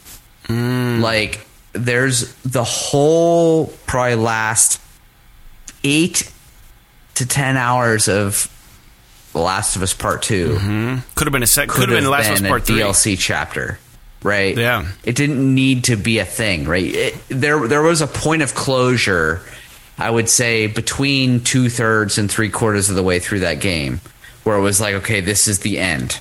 [0.48, 0.99] Hmm.
[0.99, 4.81] Like there's the whole probably last
[5.85, 6.30] eight
[7.15, 8.52] to ten hours of
[9.31, 10.95] The Last of Us Part 2 mm-hmm.
[11.15, 11.69] Could have been a sec.
[11.69, 12.80] Could have been Last of Us a Part Three.
[12.80, 13.80] DLC chapter.
[14.23, 14.57] right?
[14.57, 14.85] Yeah.
[15.06, 16.84] It didn't need to be a thing, right?
[16.84, 19.41] It, there, there was a point of closure.
[19.98, 24.02] I would say between two thirds and three quarters of the way through that game,
[24.44, 26.19] where it was like, okay, this is the end.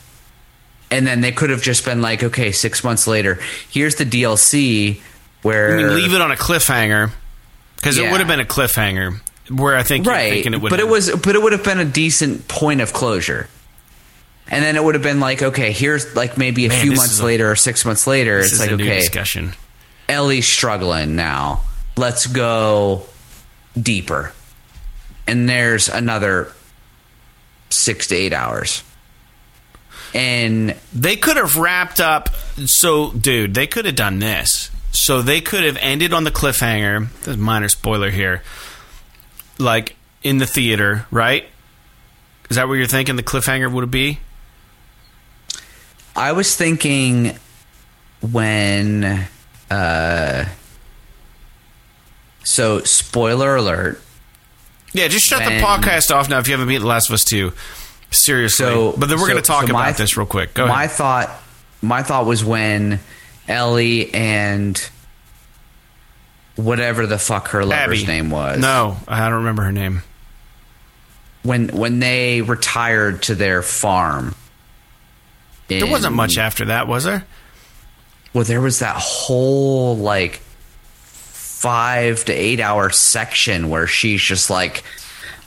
[0.93, 3.41] And then they could have just been like, okay, six months later,
[3.71, 5.01] here's the DLC
[5.41, 7.11] where mean, leave it on a cliffhanger
[7.77, 9.21] because it would have been a cliffhanger.
[9.51, 11.65] Where I think you're right thinking it would, but it was but it would have
[11.65, 13.49] been a decent point of closure.
[14.49, 17.19] And then it would have been like okay here's like maybe a Man, few months
[17.21, 19.55] a- later or six months later it's like okay discussion.
[20.09, 21.63] ellie's struggling now.
[21.97, 23.05] Let's go
[23.81, 24.33] deeper.
[25.27, 26.53] And there's another
[27.71, 28.85] six to eight hours
[30.15, 32.29] and They could have wrapped up.
[32.67, 34.71] So, dude, they could have done this.
[34.93, 37.09] So they could have ended on the cliffhanger.
[37.23, 38.43] There's a minor spoiler here.
[39.59, 41.47] Like in the theater, right?
[42.51, 43.17] Is that what you're thinking?
[43.17, 44.19] The cliffhanger would be?
[46.15, 47.35] i was thinking
[48.21, 49.27] when
[49.71, 50.45] uh
[52.45, 53.99] so spoiler alert
[54.93, 57.15] Yeah, just shut When- the podcast off now if you haven't beat The Last of
[57.15, 57.53] Us 2.
[58.13, 58.65] Seriously.
[58.67, 60.55] So, but then we're so- going to talk so about this real quick.
[60.55, 60.97] Go my ahead.
[60.97, 61.31] thought,
[61.81, 63.01] my thought was when
[63.49, 64.79] Ellie and
[66.57, 68.13] whatever the fuck her lover's Abby.
[68.13, 68.59] name was.
[68.59, 70.03] No, I don't remember her name.
[71.43, 74.35] when when they retired to their farm.
[75.69, 77.25] There wasn't much after that, was there?
[78.35, 80.37] Well, there was that whole like
[81.01, 84.85] five to eight hour section where she's just like,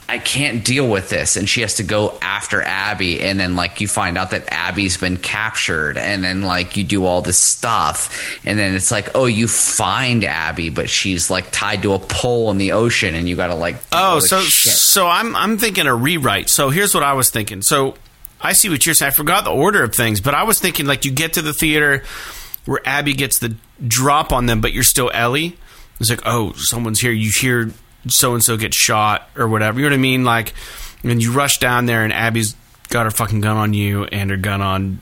[0.08, 3.80] I can't deal with this, and she has to go after Abby, and then like
[3.80, 8.38] you find out that Abby's been captured, and then like you do all this stuff,
[8.46, 12.52] and then it's like, oh, you find Abby, but she's like tied to a pole
[12.52, 14.72] in the ocean, and you got to like, Oh, so shit.
[14.74, 16.50] so I'm I'm thinking a rewrite.
[16.50, 17.62] So here's what I was thinking.
[17.62, 17.96] So
[18.40, 19.10] I see what you're saying.
[19.10, 21.52] I forgot the order of things, but I was thinking like you get to the
[21.52, 22.04] theater
[22.64, 23.56] where Abby gets the
[23.86, 25.56] drop on them, but you're still Ellie.
[25.98, 27.10] It's like, oh, someone's here.
[27.12, 27.70] You hear
[28.08, 29.78] so and so gets shot or whatever.
[29.78, 30.24] You know what I mean?
[30.24, 30.54] Like,
[31.02, 32.56] and you rush down there, and Abby's
[32.88, 35.00] got her fucking gun on you and her gun on.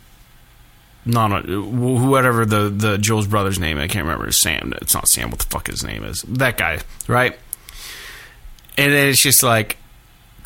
[1.07, 3.79] Not on wh- whoever the the Joel's brother's name.
[3.79, 4.31] I can't remember.
[4.33, 4.73] Sam.
[4.81, 5.31] It's not Sam.
[5.31, 6.23] What the fuck his name is?
[6.23, 6.79] That guy,
[7.09, 7.39] right?
[8.77, 9.77] and then it's just like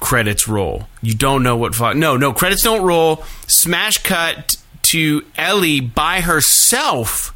[0.00, 0.88] credits roll.
[1.00, 1.96] You don't know what fuck.
[1.96, 3.24] No, no credits don't roll.
[3.46, 7.34] Smash cut to Ellie by herself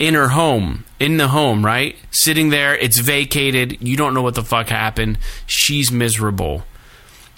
[0.00, 1.94] in her home, in the home, right?
[2.10, 3.76] Sitting there, it's vacated.
[3.86, 5.18] You don't know what the fuck happened.
[5.46, 6.64] She's miserable.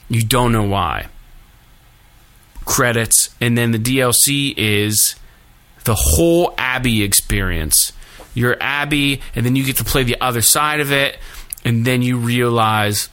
[0.09, 1.09] You don't know why.
[2.65, 5.17] Credits, and then the DLC is
[5.83, 7.93] the whole Abby experience.
[8.33, 11.19] You're Abby, and then you get to play the other side of it,
[11.65, 13.09] and then you realize,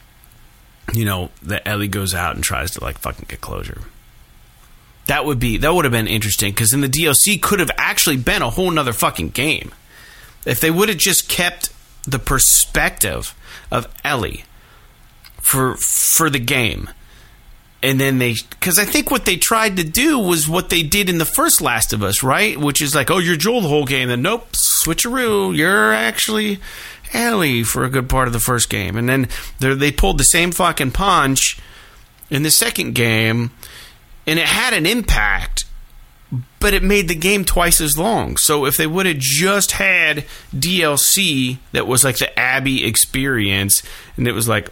[0.93, 3.81] you know, that Ellie goes out and tries to like fucking get closure.
[5.09, 8.17] That would be that would have been interesting because then the DLC could have actually
[8.17, 9.73] been a whole nother fucking game
[10.45, 11.73] if they would have just kept
[12.03, 13.35] the perspective
[13.71, 14.43] of Ellie
[15.41, 16.89] for for the game
[17.81, 21.09] and then they because I think what they tried to do was what they did
[21.09, 22.55] in the first Last of Us, right?
[22.55, 26.59] Which is like, oh, you're Joel the whole game, then nope, switcheroo, you're actually
[27.13, 29.27] Ellie for a good part of the first game, and then
[29.59, 31.59] they they pulled the same fucking punch
[32.29, 33.51] in the second game,
[34.25, 35.65] and it had an impact.
[36.59, 38.37] But it made the game twice as long.
[38.37, 43.81] So if they would have just had DLC that was like the Abby experience,
[44.15, 44.69] and it was like,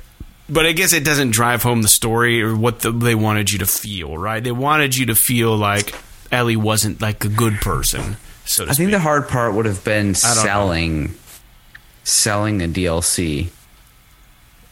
[0.49, 3.59] but I guess it doesn't drive home the story or what the, they wanted you
[3.59, 4.43] to feel, right?
[4.43, 5.95] They wanted you to feel like
[6.31, 8.17] Ellie wasn't like a good person.
[8.45, 10.43] So to I think the hard part would have been don't know.
[10.43, 11.15] selling
[12.03, 13.49] selling a DLC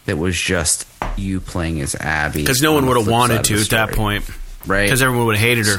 [0.05, 0.87] that was just
[1.17, 2.41] you playing as Abby.
[2.41, 4.23] because no one on would have wanted to at that point,
[4.67, 4.83] right?
[4.83, 5.77] Because everyone would have hated her.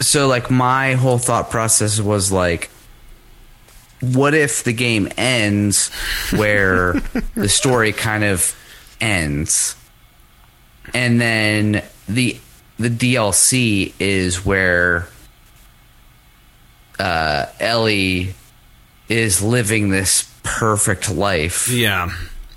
[0.00, 2.70] so like my whole thought process was like
[4.00, 5.88] what if the game ends
[6.32, 6.92] where
[7.34, 8.54] the story kind of
[9.00, 9.76] ends
[10.92, 12.38] and then the
[12.78, 15.08] the DLC is where
[16.98, 18.34] uh, Ellie
[19.08, 22.10] is living this perfect life Yeah,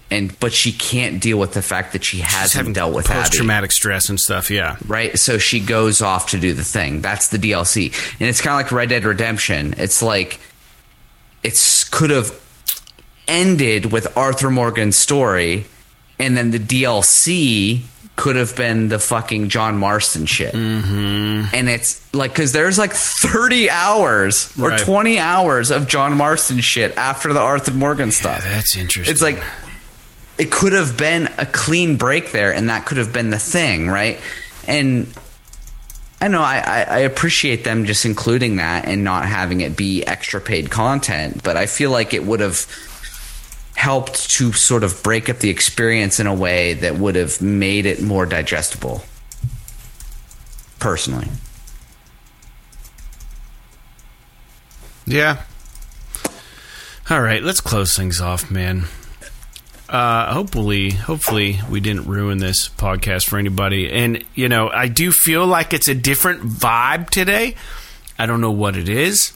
[0.09, 3.71] and but she can't deal with the fact that she hasn't dealt with post traumatic
[3.71, 4.49] stress and stuff.
[4.49, 5.17] Yeah, right?
[5.19, 7.01] So she goes off to do the thing.
[7.01, 9.75] That's the DLC, and it's kind of like Red Dead Redemption.
[9.77, 10.39] It's like
[11.43, 12.33] it could have
[13.27, 15.65] ended with Arthur Morgan's story,
[16.19, 17.81] and then the DLC
[18.15, 20.51] could have been the fucking John Marston shit.
[20.53, 21.53] Mm-hmm.
[21.53, 24.79] And it's like because there's like 30 hours or Right.
[24.79, 28.43] 20 hours of John Marston shit after the Arthur Morgan stuff.
[28.43, 29.11] that's interesting.
[29.13, 29.39] It's like
[30.37, 33.87] it could have been a clean break there, and that could have been the thing,
[33.87, 34.19] right?
[34.67, 35.07] And
[36.21, 40.41] I know I, I, appreciate them just including that and not having it be extra
[40.41, 42.65] paid content, but I feel like it would have
[43.75, 47.85] helped to sort of break up the experience in a way that would have made
[47.85, 49.03] it more digestible.
[50.79, 51.27] Personally.
[55.05, 55.43] Yeah.
[57.09, 58.85] All right, let's close things off, man.
[59.89, 63.89] Uh, hopefully, hopefully we didn't ruin this podcast for anybody.
[63.91, 67.55] And you know, I do feel like it's a different vibe today.
[68.19, 69.33] I don't know what it is.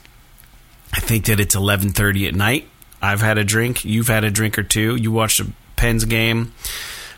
[0.93, 2.67] I think that it's eleven thirty at night.
[3.01, 3.85] I've had a drink.
[3.85, 4.95] You've had a drink or two.
[4.95, 6.53] You watched a Pens game.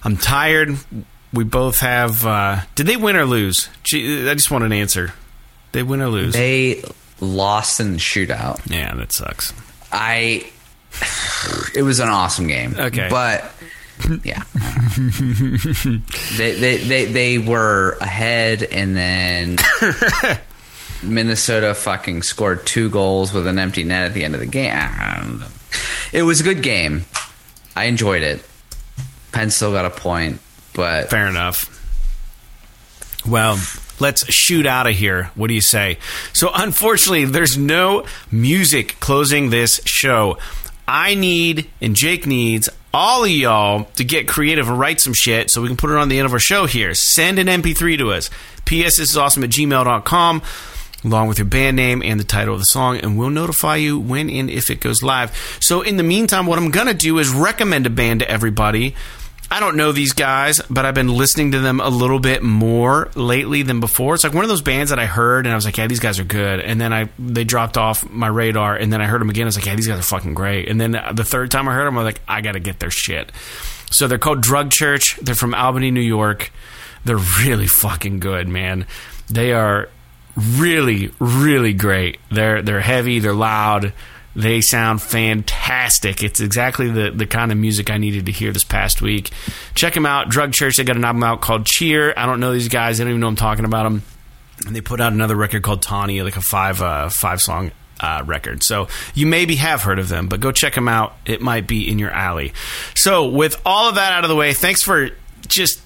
[0.04, 0.78] I'm tired.
[1.34, 2.26] We both have.
[2.26, 3.68] Uh, did they win or lose?
[3.84, 5.14] Gee, I just want an answer.
[5.72, 6.34] They win or lose?
[6.34, 6.84] They
[7.20, 8.62] lost in the shootout.
[8.70, 9.54] yeah, that sucks.
[9.92, 10.50] I.
[11.76, 12.76] It was an awesome game.
[12.78, 13.08] Okay.
[13.10, 13.52] but
[14.24, 14.44] yeah,
[16.38, 19.58] they, they they they were ahead, and then
[21.04, 24.72] Minnesota fucking scored two goals with an empty net at the end of the game.
[24.74, 25.48] I don't know.
[26.12, 27.06] It was a good game.
[27.76, 28.46] I enjoyed it.
[29.32, 30.40] Penn still got a point,
[30.76, 31.70] but Fair enough.
[33.28, 33.58] Well,
[34.00, 35.32] let's shoot out of here.
[35.36, 35.98] What do you say?
[36.34, 40.38] So, unfortunately, there's no music closing this show.
[40.94, 45.50] I need, and Jake needs, all of y'all to get creative and write some shit
[45.50, 46.94] so we can put it on the end of our show here.
[46.94, 48.30] Send an MP3 to us.
[48.68, 50.42] psthisisawesome at gmail.com,
[51.04, 54.00] along with your band name and the title of the song, and we'll notify you
[54.00, 55.36] when and if it goes live.
[55.60, 58.94] So, in the meantime, what I'm going to do is recommend a band to everybody.
[59.52, 63.10] I don't know these guys, but I've been listening to them a little bit more
[63.14, 64.16] lately than before.
[64.16, 66.00] It's like one of those bands that I heard and I was like, "Yeah, these
[66.00, 69.22] guys are good." And then I they dropped off my radar, and then I heard
[69.22, 69.44] them again.
[69.44, 71.74] I was like, "Yeah, these guys are fucking great." And then the third time I
[71.74, 73.32] heard them, I was like, "I got to get their shit."
[73.92, 75.18] So they're called Drug Church.
[75.22, 76.52] They're from Albany, New York.
[77.06, 78.88] They're really fucking good, man.
[79.30, 79.90] They are
[80.36, 82.18] really, really great.
[82.32, 83.20] They're they're heavy.
[83.20, 83.94] They're loud.
[84.36, 86.24] They sound fantastic.
[86.24, 89.32] It's exactly the, the kind of music I needed to hear this past week.
[89.76, 90.30] Check them out.
[90.30, 92.14] Drug Church, they got an album out called Cheer.
[92.18, 93.00] I don't know these guys.
[93.00, 94.04] I don't even know I'm talking about them.
[94.66, 98.24] And they put out another record called Tawny, like a five uh, five song uh,
[98.26, 98.64] record.
[98.64, 101.16] So you maybe have heard of them, but go check them out.
[101.26, 102.54] It might be in your alley.
[102.96, 105.10] So with all of that out of the way, thanks for
[105.48, 105.82] just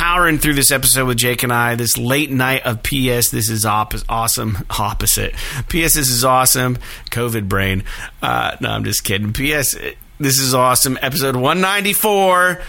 [0.00, 1.74] powering through this episode with Jake and I.
[1.74, 3.28] This late night of PS.
[3.28, 4.56] This is op- awesome.
[4.78, 5.34] Opposite.
[5.68, 5.92] PS.
[5.92, 6.78] This is awesome.
[7.10, 7.84] COVID brain.
[8.22, 9.34] Uh, no, I'm just kidding.
[9.34, 9.76] PS.
[10.18, 10.98] This is awesome.
[11.02, 12.62] Episode 194.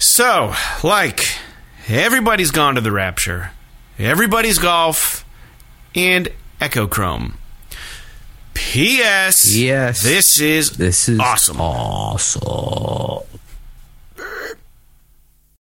[0.00, 0.52] So,
[0.82, 1.24] like,
[1.86, 3.52] everybody's gone to the Rapture.
[3.96, 5.24] Everybody's golf
[5.94, 6.28] and
[6.60, 7.34] Echochrome.
[8.54, 9.54] P.S.
[9.54, 10.02] Yes.
[10.02, 11.60] This is this is awesome.
[11.60, 13.39] Awesome.